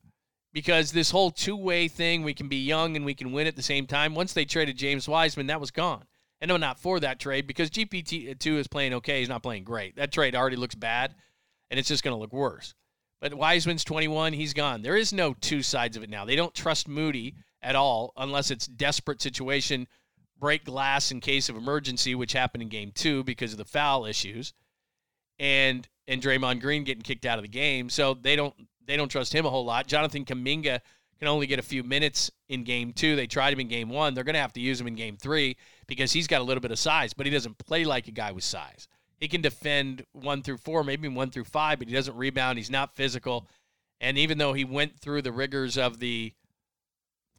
Because 0.52 0.92
this 0.92 1.10
whole 1.10 1.30
two 1.30 1.56
way 1.56 1.88
thing, 1.88 2.22
we 2.22 2.34
can 2.34 2.48
be 2.48 2.64
young 2.64 2.96
and 2.96 3.04
we 3.04 3.14
can 3.14 3.32
win 3.32 3.46
at 3.46 3.56
the 3.56 3.62
same 3.62 3.86
time. 3.86 4.14
Once 4.14 4.32
they 4.32 4.44
traded 4.44 4.76
James 4.76 5.08
Wiseman, 5.08 5.46
that 5.46 5.60
was 5.60 5.70
gone. 5.70 6.04
And 6.40 6.50
I'm 6.50 6.60
not 6.60 6.78
for 6.78 7.00
that 7.00 7.18
trade 7.18 7.46
because 7.46 7.70
GP2 7.70 8.56
is 8.58 8.68
playing 8.68 8.92
okay. 8.94 9.20
He's 9.20 9.28
not 9.28 9.42
playing 9.42 9.64
great. 9.64 9.96
That 9.96 10.12
trade 10.12 10.34
already 10.34 10.56
looks 10.56 10.74
bad, 10.74 11.14
and 11.74 11.78
it's 11.80 11.88
just 11.88 12.04
going 12.04 12.14
to 12.14 12.20
look 12.20 12.32
worse. 12.32 12.72
But 13.20 13.34
Wiseman's 13.34 13.82
21. 13.82 14.32
He's 14.32 14.54
gone. 14.54 14.82
There 14.82 14.96
is 14.96 15.12
no 15.12 15.34
two 15.34 15.60
sides 15.60 15.96
of 15.96 16.04
it 16.04 16.08
now. 16.08 16.24
They 16.24 16.36
don't 16.36 16.54
trust 16.54 16.86
Moody 16.86 17.34
at 17.60 17.74
all 17.74 18.12
unless 18.16 18.52
it's 18.52 18.68
desperate 18.68 19.20
situation, 19.20 19.88
break 20.38 20.64
glass 20.64 21.10
in 21.10 21.18
case 21.18 21.48
of 21.48 21.56
emergency, 21.56 22.14
which 22.14 22.32
happened 22.32 22.62
in 22.62 22.68
game 22.68 22.92
two 22.94 23.24
because 23.24 23.50
of 23.50 23.58
the 23.58 23.64
foul 23.64 24.06
issues. 24.06 24.52
And 25.40 25.88
and 26.06 26.22
Draymond 26.22 26.60
Green 26.60 26.84
getting 26.84 27.02
kicked 27.02 27.26
out 27.26 27.40
of 27.40 27.42
the 27.42 27.48
game. 27.48 27.90
So 27.90 28.14
they 28.14 28.36
don't 28.36 28.54
they 28.86 28.96
don't 28.96 29.08
trust 29.08 29.34
him 29.34 29.44
a 29.44 29.50
whole 29.50 29.64
lot. 29.64 29.88
Jonathan 29.88 30.24
Kuminga 30.24 30.78
can 31.18 31.26
only 31.26 31.48
get 31.48 31.58
a 31.58 31.62
few 31.62 31.82
minutes 31.82 32.30
in 32.48 32.62
game 32.62 32.92
two. 32.92 33.16
They 33.16 33.26
tried 33.26 33.52
him 33.52 33.58
in 33.58 33.66
game 33.66 33.88
one. 33.88 34.14
They're 34.14 34.22
going 34.22 34.34
to 34.34 34.40
have 34.40 34.52
to 34.52 34.60
use 34.60 34.80
him 34.80 34.86
in 34.86 34.94
game 34.94 35.16
three 35.16 35.56
because 35.88 36.12
he's 36.12 36.28
got 36.28 36.40
a 36.40 36.44
little 36.44 36.60
bit 36.60 36.70
of 36.70 36.78
size, 36.78 37.14
but 37.14 37.26
he 37.26 37.32
doesn't 37.32 37.58
play 37.58 37.84
like 37.84 38.06
a 38.06 38.12
guy 38.12 38.30
with 38.30 38.44
size. 38.44 38.86
He 39.18 39.28
can 39.28 39.40
defend 39.40 40.04
one 40.12 40.42
through 40.42 40.58
four, 40.58 40.84
maybe 40.84 41.08
one 41.08 41.30
through 41.30 41.44
five, 41.44 41.78
but 41.78 41.88
he 41.88 41.94
doesn't 41.94 42.16
rebound. 42.16 42.58
He's 42.58 42.70
not 42.70 42.96
physical. 42.96 43.48
And 44.00 44.18
even 44.18 44.38
though 44.38 44.52
he 44.52 44.64
went 44.64 44.98
through 44.98 45.22
the 45.22 45.32
rigors 45.32 45.78
of 45.78 45.98
the 45.98 46.32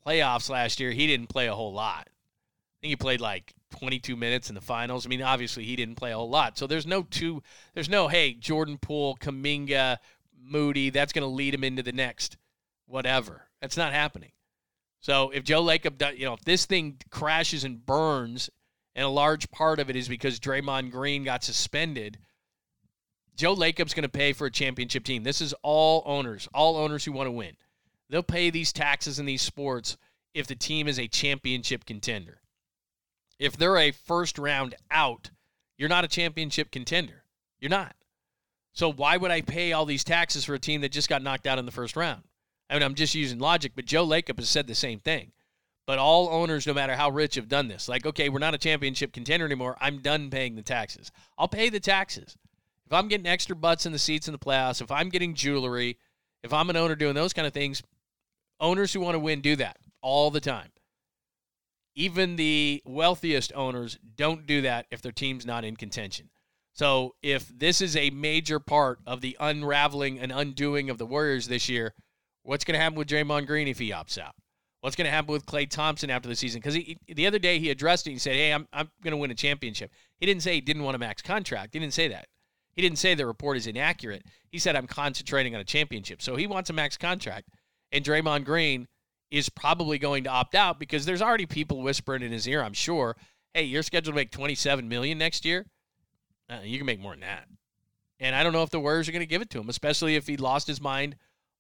playoffs 0.06 0.50
last 0.50 0.80
year, 0.80 0.92
he 0.92 1.08
didn't 1.08 1.28
play 1.28 1.48
a 1.48 1.56
whole 1.56 1.74
lot. 1.74 2.08
I 2.08 2.78
think 2.82 2.90
he 2.90 2.96
played 2.96 3.22
like 3.22 3.54
22 3.78 4.16
minutes 4.16 4.50
in 4.50 4.56
the 4.56 4.62
finals. 4.62 5.06
I 5.06 5.10
mean, 5.10 5.22
obviously 5.22 5.64
he 5.64 5.76
didn't 5.76 5.96
play 5.96 6.12
a 6.12 6.18
whole 6.18 6.30
lot. 6.30 6.58
So 6.58 6.68
there's 6.68 6.88
no 6.88 7.04
two, 7.04 7.44
there's 7.74 7.90
no, 7.90 8.08
hey, 8.08 8.34
Jordan 8.34 8.78
Poole, 8.78 9.18
Kuminga, 9.18 9.98
Moody, 10.42 10.90
that's 10.90 11.14
going 11.14 11.24
to 11.24 11.28
lead 11.28 11.54
him 11.54 11.64
into 11.64 11.84
the 11.84 11.92
next 11.92 12.38
whatever. 12.88 13.48
That's 13.62 13.78
not 13.78 13.94
happening. 13.94 14.32
So 15.02 15.30
if 15.32 15.44
Joe 15.44 15.64
Lacob, 15.64 16.18
you 16.18 16.26
know, 16.26 16.34
if 16.34 16.42
this 16.42 16.66
thing 16.66 16.98
crashes 17.12 17.64
and 17.64 17.86
burns, 17.86 18.50
and 18.96 19.06
a 19.06 19.10
large 19.10 19.52
part 19.52 19.80
of 19.80 19.90
it 19.90 19.96
is 19.96 20.08
because 20.08 20.40
Draymond 20.40 20.92
Green 20.92 21.24
got 21.24 21.44
suspended, 21.44 22.18
Joe 23.36 23.56
Lacob's 23.56 23.94
going 23.94 24.04
to 24.04 24.10
pay 24.10 24.32
for 24.32 24.48
a 24.48 24.52
championship 24.52 25.04
team. 25.04 25.24
This 25.24 25.42
is 25.42 25.54
all 25.62 26.04
owners, 26.06 26.48
all 26.54 26.78
owners 26.78 27.04
who 27.04 27.12
want 27.12 27.28
to 27.28 27.32
win. 27.32 27.58
They'll 28.10 28.24
pay 28.24 28.50
these 28.50 28.72
taxes 28.72 29.20
in 29.20 29.26
these 29.26 29.42
sports 29.42 29.98
if 30.34 30.48
the 30.48 30.56
team 30.56 30.88
is 30.88 31.00
a 31.00 31.08
championship 31.08 31.86
contender. 31.86 32.42
If 33.38 33.58
they're 33.58 33.78
a 33.78 33.92
first 33.92 34.38
round 34.38 34.76
out, 34.90 35.32
you're 35.78 35.90
not 35.90 36.06
a 36.06 36.10
championship 36.10 36.72
contender. 36.72 37.24
You're 37.60 37.70
not. 37.70 37.96
So 38.72 38.92
why 38.92 39.18
would 39.18 39.32
I 39.32 39.42
pay 39.42 39.74
all 39.74 39.86
these 39.86 40.04
taxes 40.04 40.46
for 40.46 40.54
a 40.54 40.60
team 40.60 40.82
that 40.82 40.92
just 40.92 41.10
got 41.10 41.24
knocked 41.24 41.48
out 41.48 41.60
in 41.60 41.66
the 41.66 41.72
first 41.72 41.96
round? 41.96 42.24
I 42.70 42.76
mean, 42.76 42.84
I'm 42.84 42.96
just 42.96 43.16
using 43.16 43.40
logic, 43.40 43.74
but 43.76 43.86
Joe 43.86 44.06
Lacob 44.06 44.38
has 44.40 44.50
said 44.50 44.68
the 44.68 44.76
same 44.76 45.00
thing. 45.00 45.32
But 45.88 46.00
all 46.00 46.30
owners, 46.30 46.66
no 46.66 46.74
matter 46.74 46.96
how 46.96 47.12
rich, 47.12 47.36
have 47.36 47.48
done 47.48 47.68
this. 47.68 47.88
Like, 47.88 48.06
okay, 48.06 48.30
we're 48.30 48.40
not 48.40 48.56
a 48.56 48.60
championship 48.60 49.14
contender 49.14 49.46
anymore. 49.46 49.78
I'm 49.80 50.00
done 50.00 50.30
paying 50.30 50.56
the 50.56 50.64
taxes. 50.64 51.12
I'll 51.38 51.48
pay 51.48 51.70
the 51.70 51.80
taxes. 51.80 52.38
If 52.86 52.94
I'm 52.94 53.08
getting 53.08 53.28
extra 53.28 53.56
butts 53.56 53.86
in 53.86 53.92
the 53.92 54.00
seats 54.00 54.28
in 54.28 54.32
the 54.32 54.40
playoffs, 54.40 54.82
if 54.82 54.92
I'm 54.92 55.10
getting 55.10 55.36
jewelry, 55.36 55.98
if 56.44 56.54
I'm 56.54 56.70
an 56.70 56.76
owner 56.76 56.96
doing 56.96 57.16
those 57.16 57.34
kind 57.34 57.48
of 57.48 57.54
things, 57.54 57.84
owners 58.60 58.94
who 58.94 59.00
want 59.00 59.16
to 59.16 59.20
win 59.20 59.42
do 59.42 59.56
that 59.58 59.78
all 60.02 60.32
the 60.32 60.40
time. 60.40 60.70
Even 61.96 62.36
the 62.36 62.82
wealthiest 62.86 63.54
owners 63.56 63.98
don't 64.16 64.46
do 64.46 64.62
that 64.62 64.86
if 64.92 65.02
their 65.02 65.12
team's 65.12 65.46
not 65.46 65.64
in 65.64 65.76
contention. 65.76 66.30
So 66.74 67.16
if 67.24 67.48
this 67.58 67.80
is 67.80 67.96
a 67.96 68.10
major 68.10 68.60
part 68.60 69.00
of 69.08 69.22
the 69.22 69.38
unraveling 69.40 70.20
and 70.20 70.32
undoing 70.32 70.90
of 70.90 70.98
the 70.98 71.06
Warriors 71.06 71.48
this 71.48 71.70
year, 71.70 71.94
what's 72.44 72.66
going 72.66 72.78
to 72.78 72.84
happen 72.84 72.98
with 72.98 73.08
Draymond 73.08 73.48
Green 73.48 73.68
if 73.68 73.80
he 73.80 73.92
opts 73.92 74.18
out? 74.18 74.36
What's 74.86 74.96
going 74.96 75.06
to 75.06 75.12
happen 75.12 75.32
with 75.32 75.48
Klay 75.48 75.68
Thompson 75.68 76.12
after 76.12 76.30
the 76.30 76.36
season? 76.36 76.62
Because 76.62 76.78
the 77.08 77.26
other 77.26 77.40
day 77.40 77.58
he 77.58 77.72
addressed 77.72 78.06
it. 78.06 78.12
He 78.12 78.20
said, 78.20 78.36
"Hey, 78.36 78.54
I'm 78.54 78.68
I'm 78.72 78.92
going 79.02 79.14
to 79.14 79.18
win 79.18 79.32
a 79.32 79.34
championship." 79.34 79.92
He 80.20 80.28
didn't 80.28 80.44
say 80.44 80.54
he 80.54 80.62
didn't 80.62 80.84
want 80.84 80.94
a 80.94 81.00
max 81.00 81.24
contract. 81.24 81.74
He 81.74 81.80
didn't 81.80 81.96
say 81.96 82.08
that. 82.10 82.28
He 82.72 82.84
didn't 82.84 83.00
say 83.00 83.16
the 83.16 83.26
report 83.26 83.58
is 83.58 83.66
inaccurate. 83.66 84.22
He 84.52 84.60
said 84.60 84.76
I'm 84.76 84.86
concentrating 84.86 85.56
on 85.56 85.62
a 85.62 85.64
championship. 85.64 86.22
So 86.22 86.36
he 86.36 86.46
wants 86.46 86.70
a 86.70 86.74
max 86.74 86.98
contract, 86.98 87.50
and 87.92 88.06
Draymond 88.06 88.46
Green 88.46 88.88
is 89.32 89.50
probably 89.50 89.98
going 89.98 90.24
to 90.26 90.30
opt 90.30 90.54
out 90.54 90.80
because 90.80 91.04
there's 91.04 91.22
already 91.24 91.48
people 91.48 91.82
whispering 91.82 92.22
in 92.22 92.32
his 92.32 92.48
ear. 92.48 92.62
I'm 92.62 92.74
sure. 92.74 93.16
Hey, 93.56 93.64
you're 93.64 93.82
scheduled 93.82 94.14
to 94.14 94.16
make 94.16 94.30
27 94.30 94.88
million 94.88 95.18
next 95.18 95.46
year. 95.46 95.66
Uh, 96.48 96.60
you 96.64 96.78
can 96.78 96.86
make 96.86 97.00
more 97.00 97.14
than 97.14 97.22
that. 97.22 97.48
And 98.20 98.36
I 98.36 98.44
don't 98.44 98.54
know 98.54 98.62
if 98.62 98.70
the 98.70 98.80
Warriors 98.80 99.10
are 99.10 99.14
going 99.14 99.22
to 99.22 99.26
give 99.26 99.42
it 99.42 99.50
to 99.50 99.60
him, 99.60 99.68
especially 99.68 100.16
if 100.16 100.28
he 100.28 100.38
lost 100.38 100.68
his 100.68 100.80
mind 100.80 101.16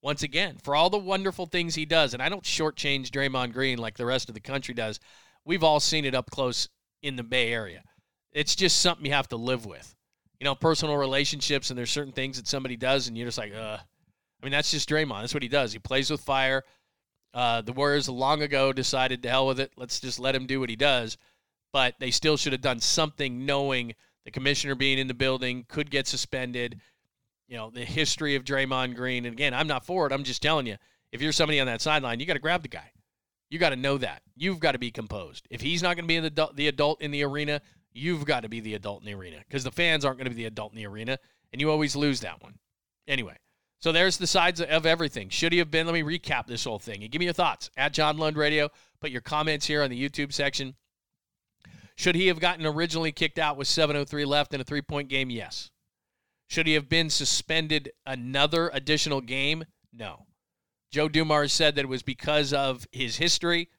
once 0.05 0.21
again, 0.21 0.55
for 0.61 0.75
all 0.75 0.91
the 0.91 0.99
wonderful 0.99 1.47
things 1.47 1.73
he 1.73 1.83
does, 1.83 2.13
and 2.13 2.21
I 2.21 2.29
don't 2.29 2.43
shortchange 2.43 3.09
Draymond 3.09 3.53
Green 3.53 3.79
like 3.79 3.97
the 3.97 4.05
rest 4.05 4.29
of 4.29 4.35
the 4.35 4.39
country 4.39 4.75
does. 4.75 4.99
We've 5.45 5.63
all 5.63 5.79
seen 5.79 6.05
it 6.05 6.13
up 6.13 6.29
close 6.29 6.69
in 7.01 7.15
the 7.15 7.23
Bay 7.23 7.51
Area. 7.51 7.81
It's 8.31 8.55
just 8.55 8.81
something 8.81 9.03
you 9.03 9.13
have 9.13 9.29
to 9.29 9.35
live 9.35 9.65
with. 9.65 9.95
You 10.39 10.45
know, 10.45 10.53
personal 10.53 10.95
relationships, 10.95 11.71
and 11.71 11.79
there's 11.79 11.89
certain 11.89 12.13
things 12.13 12.37
that 12.37 12.47
somebody 12.47 12.77
does, 12.77 13.07
and 13.07 13.17
you're 13.17 13.25
just 13.25 13.39
like, 13.39 13.55
uh. 13.55 13.77
I 13.79 14.45
mean, 14.45 14.51
that's 14.51 14.69
just 14.69 14.87
Draymond. 14.87 15.21
That's 15.21 15.33
what 15.33 15.41
he 15.41 15.49
does. 15.49 15.73
He 15.73 15.79
plays 15.79 16.11
with 16.11 16.21
fire. 16.21 16.63
Uh, 17.33 17.61
the 17.61 17.73
Warriors 17.73 18.07
long 18.07 18.43
ago 18.43 18.71
decided 18.71 19.23
to 19.23 19.29
hell 19.29 19.47
with 19.47 19.59
it. 19.59 19.71
Let's 19.75 19.99
just 19.99 20.19
let 20.19 20.35
him 20.35 20.45
do 20.45 20.59
what 20.59 20.69
he 20.69 20.75
does. 20.75 21.17
But 21.73 21.95
they 21.99 22.11
still 22.11 22.37
should 22.37 22.53
have 22.53 22.61
done 22.61 22.79
something 22.79 23.47
knowing 23.47 23.95
the 24.23 24.29
commissioner 24.29 24.75
being 24.75 24.99
in 24.99 25.07
the 25.07 25.15
building 25.15 25.65
could 25.67 25.89
get 25.89 26.05
suspended 26.05 26.79
you 27.47 27.57
know, 27.57 27.69
the 27.69 27.85
history 27.85 28.35
of 28.35 28.43
Draymond 28.43 28.95
Green. 28.95 29.25
And 29.25 29.33
again, 29.33 29.53
I'm 29.53 29.67
not 29.67 29.85
for 29.85 30.07
it. 30.07 30.13
I'm 30.13 30.23
just 30.23 30.41
telling 30.41 30.67
you, 30.67 30.77
if 31.11 31.21
you're 31.21 31.31
somebody 31.31 31.59
on 31.59 31.67
that 31.67 31.81
sideline, 31.81 32.19
you 32.19 32.25
got 32.25 32.33
to 32.33 32.39
grab 32.39 32.61
the 32.61 32.67
guy. 32.67 32.91
You 33.49 33.59
got 33.59 33.69
to 33.69 33.75
know 33.75 33.97
that. 33.99 34.21
You've 34.35 34.59
got 34.59 34.71
to 34.71 34.79
be 34.79 34.91
composed. 34.91 35.47
If 35.49 35.61
he's 35.61 35.83
not 35.83 35.95
going 35.95 36.05
to 36.05 36.07
be 36.07 36.19
the 36.19 36.27
adult, 36.27 36.55
the 36.55 36.67
adult 36.67 37.01
in 37.01 37.11
the 37.11 37.23
arena, 37.23 37.61
you've 37.93 38.25
got 38.25 38.41
to 38.41 38.49
be 38.49 38.59
the 38.59 38.73
adult 38.73 39.01
in 39.01 39.05
the 39.05 39.13
arena 39.13 39.37
because 39.47 39.63
the 39.63 39.71
fans 39.71 40.03
aren't 40.03 40.17
going 40.17 40.25
to 40.25 40.35
be 40.35 40.41
the 40.41 40.47
adult 40.47 40.71
in 40.73 40.77
the 40.77 40.87
arena, 40.87 41.17
and 41.53 41.61
you 41.61 41.69
always 41.69 41.95
lose 41.95 42.21
that 42.21 42.41
one. 42.41 42.55
Anyway, 43.07 43.37
so 43.79 43.91
there's 43.91 44.17
the 44.17 44.27
sides 44.27 44.59
of 44.61 44.85
everything. 44.85 45.29
Should 45.29 45.53
he 45.53 45.59
have 45.59 45.69
been? 45.69 45.85
Let 45.85 45.93
me 45.93 46.01
recap 46.01 46.47
this 46.47 46.63
whole 46.63 46.79
thing 46.79 47.03
and 47.03 47.11
give 47.11 47.19
me 47.19 47.25
your 47.25 47.33
thoughts 47.33 47.69
at 47.77 47.93
John 47.93 48.17
Lund 48.17 48.35
Radio. 48.35 48.69
Put 48.99 49.11
your 49.11 49.21
comments 49.21 49.67
here 49.67 49.83
on 49.83 49.91
the 49.91 50.09
YouTube 50.09 50.33
section. 50.33 50.75
Should 51.95 52.15
he 52.15 52.27
have 52.27 52.39
gotten 52.39 52.65
originally 52.65 53.11
kicked 53.11 53.39
out 53.39 53.57
with 53.57 53.67
7:03 53.67 54.25
left 54.25 54.53
in 54.53 54.59
a 54.59 54.63
three-point 54.63 55.07
game? 55.07 55.29
Yes. 55.29 55.69
Should 56.47 56.67
he 56.67 56.73
have 56.73 56.89
been 56.89 57.09
suspended 57.09 57.91
another 58.05 58.69
additional 58.73 59.21
game? 59.21 59.65
No. 59.91 60.25
Joe 60.91 61.09
Dumars 61.09 61.51
said 61.51 61.75
that 61.75 61.85
it 61.85 61.89
was 61.89 62.03
because 62.03 62.53
of 62.53 62.87
his 62.91 63.17
history. 63.17 63.69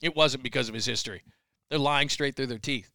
It 0.00 0.14
wasn't 0.14 0.44
because 0.44 0.68
of 0.68 0.74
his 0.74 0.86
history. 0.86 1.22
They're 1.70 1.78
lying 1.78 2.08
straight 2.08 2.36
through 2.36 2.48
their 2.48 2.58
teeth. 2.58 2.90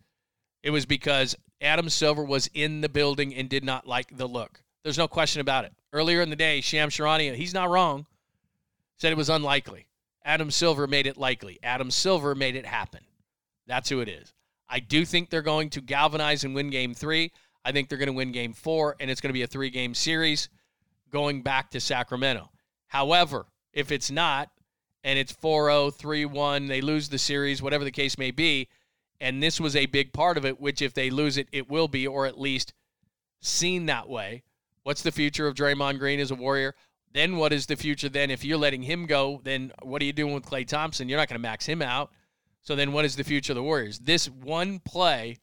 It 0.61 0.69
was 0.69 0.85
because 0.85 1.35
Adam 1.61 1.89
Silver 1.89 2.23
was 2.23 2.49
in 2.53 2.81
the 2.81 2.89
building 2.89 3.33
and 3.33 3.49
did 3.49 3.63
not 3.63 3.87
like 3.87 4.15
the 4.15 4.27
look. 4.27 4.61
There's 4.83 4.97
no 4.97 5.07
question 5.07 5.41
about 5.41 5.65
it. 5.65 5.73
Earlier 5.91 6.21
in 6.21 6.29
the 6.29 6.35
day, 6.35 6.61
Sham 6.61 6.89
Charania, 6.89 7.35
he's 7.35 7.53
not 7.53 7.69
wrong, 7.69 8.05
said 8.97 9.11
it 9.11 9.17
was 9.17 9.29
unlikely. 9.29 9.87
Adam 10.23 10.51
Silver 10.51 10.87
made 10.87 11.07
it 11.07 11.17
likely. 11.17 11.57
Adam 11.63 11.89
Silver 11.89 12.35
made 12.35 12.55
it 12.55 12.65
happen. 12.65 13.01
That's 13.65 13.89
who 13.89 14.01
it 14.01 14.09
is. 14.09 14.33
I 14.69 14.79
do 14.79 15.05
think 15.05 15.29
they're 15.29 15.41
going 15.41 15.69
to 15.71 15.81
galvanize 15.81 16.43
and 16.43 16.53
win 16.53 16.69
game 16.69 16.93
three. 16.93 17.31
I 17.65 17.71
think 17.71 17.89
they're 17.89 17.97
going 17.97 18.07
to 18.07 18.13
win 18.13 18.31
game 18.31 18.53
four, 18.53 18.95
and 18.99 19.11
it's 19.11 19.21
going 19.21 19.29
to 19.29 19.33
be 19.33 19.43
a 19.43 19.47
three 19.47 19.69
game 19.69 19.93
series 19.93 20.49
going 21.11 21.41
back 21.41 21.71
to 21.71 21.79
Sacramento. 21.79 22.49
However, 22.87 23.45
if 23.73 23.91
it's 23.91 24.09
not, 24.09 24.49
and 25.03 25.17
it's 25.17 25.31
4 25.31 25.69
0, 25.69 25.91
3 25.91 26.25
1, 26.25 26.67
they 26.67 26.81
lose 26.81 27.09
the 27.09 27.17
series, 27.17 27.61
whatever 27.61 27.83
the 27.83 27.91
case 27.91 28.17
may 28.17 28.31
be, 28.31 28.67
and 29.19 29.41
this 29.41 29.59
was 29.59 29.75
a 29.75 29.85
big 29.85 30.13
part 30.13 30.37
of 30.37 30.45
it, 30.45 30.59
which 30.59 30.81
if 30.81 30.93
they 30.93 31.09
lose 31.09 31.37
it, 31.37 31.47
it 31.51 31.69
will 31.69 31.87
be, 31.87 32.05
or 32.07 32.25
at 32.25 32.39
least 32.39 32.73
seen 33.41 33.85
that 33.85 34.09
way. 34.09 34.43
What's 34.83 35.01
the 35.01 35.11
future 35.11 35.47
of 35.47 35.55
Draymond 35.55 35.99
Green 35.99 36.19
as 36.19 36.31
a 36.31 36.35
Warrior? 36.35 36.75
Then 37.13 37.37
what 37.37 37.53
is 37.53 37.65
the 37.65 37.75
future 37.75 38.09
then? 38.09 38.29
If 38.29 38.43
you're 38.43 38.57
letting 38.57 38.83
him 38.83 39.05
go, 39.05 39.41
then 39.43 39.71
what 39.81 40.01
are 40.01 40.05
you 40.05 40.13
doing 40.13 40.33
with 40.33 40.45
Klay 40.45 40.67
Thompson? 40.67 41.09
You're 41.09 41.17
not 41.17 41.29
going 41.29 41.39
to 41.39 41.47
max 41.47 41.65
him 41.65 41.81
out. 41.81 42.11
So 42.61 42.75
then 42.75 42.91
what 42.91 43.05
is 43.05 43.15
the 43.15 43.23
future 43.23 43.53
of 43.53 43.55
the 43.55 43.63
Warriors? 43.63 43.99
This 43.99 44.29
one 44.29 44.79
play 44.79 45.37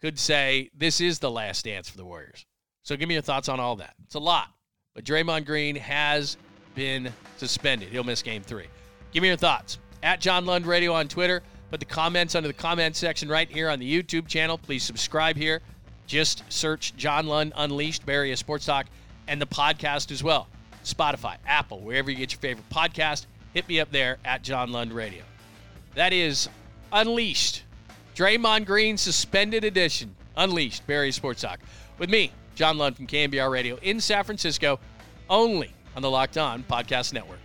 could 0.00 0.18
say 0.18 0.70
this 0.76 1.00
is 1.00 1.18
the 1.18 1.30
last 1.30 1.64
dance 1.64 1.88
for 1.88 1.96
the 1.96 2.04
Warriors. 2.04 2.44
So 2.82 2.96
give 2.96 3.08
me 3.08 3.14
your 3.14 3.22
thoughts 3.22 3.48
on 3.48 3.58
all 3.60 3.76
that. 3.76 3.94
It's 4.04 4.14
a 4.14 4.20
lot. 4.20 4.48
But 4.94 5.04
Draymond 5.04 5.44
Green 5.44 5.76
has 5.76 6.36
been 6.74 7.12
suspended. 7.36 7.88
He'll 7.88 8.04
miss 8.04 8.22
game 8.22 8.42
three. 8.42 8.66
Give 9.12 9.22
me 9.22 9.28
your 9.28 9.36
thoughts. 9.36 9.78
At 10.02 10.20
John 10.20 10.46
Lund 10.46 10.66
Radio 10.66 10.92
on 10.92 11.08
Twitter. 11.08 11.42
Put 11.70 11.80
the 11.80 11.86
comments 11.86 12.34
under 12.34 12.46
the 12.46 12.54
comment 12.54 12.94
section 12.94 13.28
right 13.28 13.50
here 13.50 13.68
on 13.68 13.78
the 13.80 14.02
YouTube 14.02 14.28
channel. 14.28 14.56
Please 14.56 14.84
subscribe 14.84 15.36
here. 15.36 15.60
Just 16.06 16.44
search 16.48 16.94
John 16.96 17.26
Lund 17.26 17.52
Unleashed, 17.56 18.02
Area 18.08 18.36
Sports 18.36 18.66
Talk, 18.66 18.86
and 19.26 19.42
the 19.42 19.46
podcast 19.46 20.12
as 20.12 20.22
well. 20.22 20.46
Spotify, 20.84 21.36
Apple, 21.44 21.80
wherever 21.80 22.10
you 22.10 22.16
get 22.16 22.30
your 22.30 22.38
favorite 22.38 22.68
podcast. 22.70 23.26
Hit 23.52 23.68
me 23.68 23.80
up 23.80 23.90
there 23.90 24.18
at 24.24 24.42
John 24.42 24.70
Lund 24.70 24.92
Radio. 24.92 25.24
That 25.96 26.12
is 26.12 26.48
Unleashed 26.92 27.64
Draymond 28.16 28.64
Green 28.64 28.96
suspended 28.96 29.62
edition. 29.62 30.16
Unleashed, 30.38 30.86
Bay 30.86 30.94
Area 30.94 31.12
Sports 31.12 31.42
Talk. 31.42 31.60
With 31.98 32.08
me, 32.08 32.32
John 32.54 32.78
Lund 32.78 32.96
from 32.96 33.06
KNBR 33.06 33.50
Radio 33.50 33.76
in 33.82 34.00
San 34.00 34.24
Francisco, 34.24 34.80
only 35.28 35.70
on 35.94 36.00
the 36.00 36.10
Locked 36.10 36.38
On 36.38 36.62
Podcast 36.62 37.12
Network. 37.12 37.38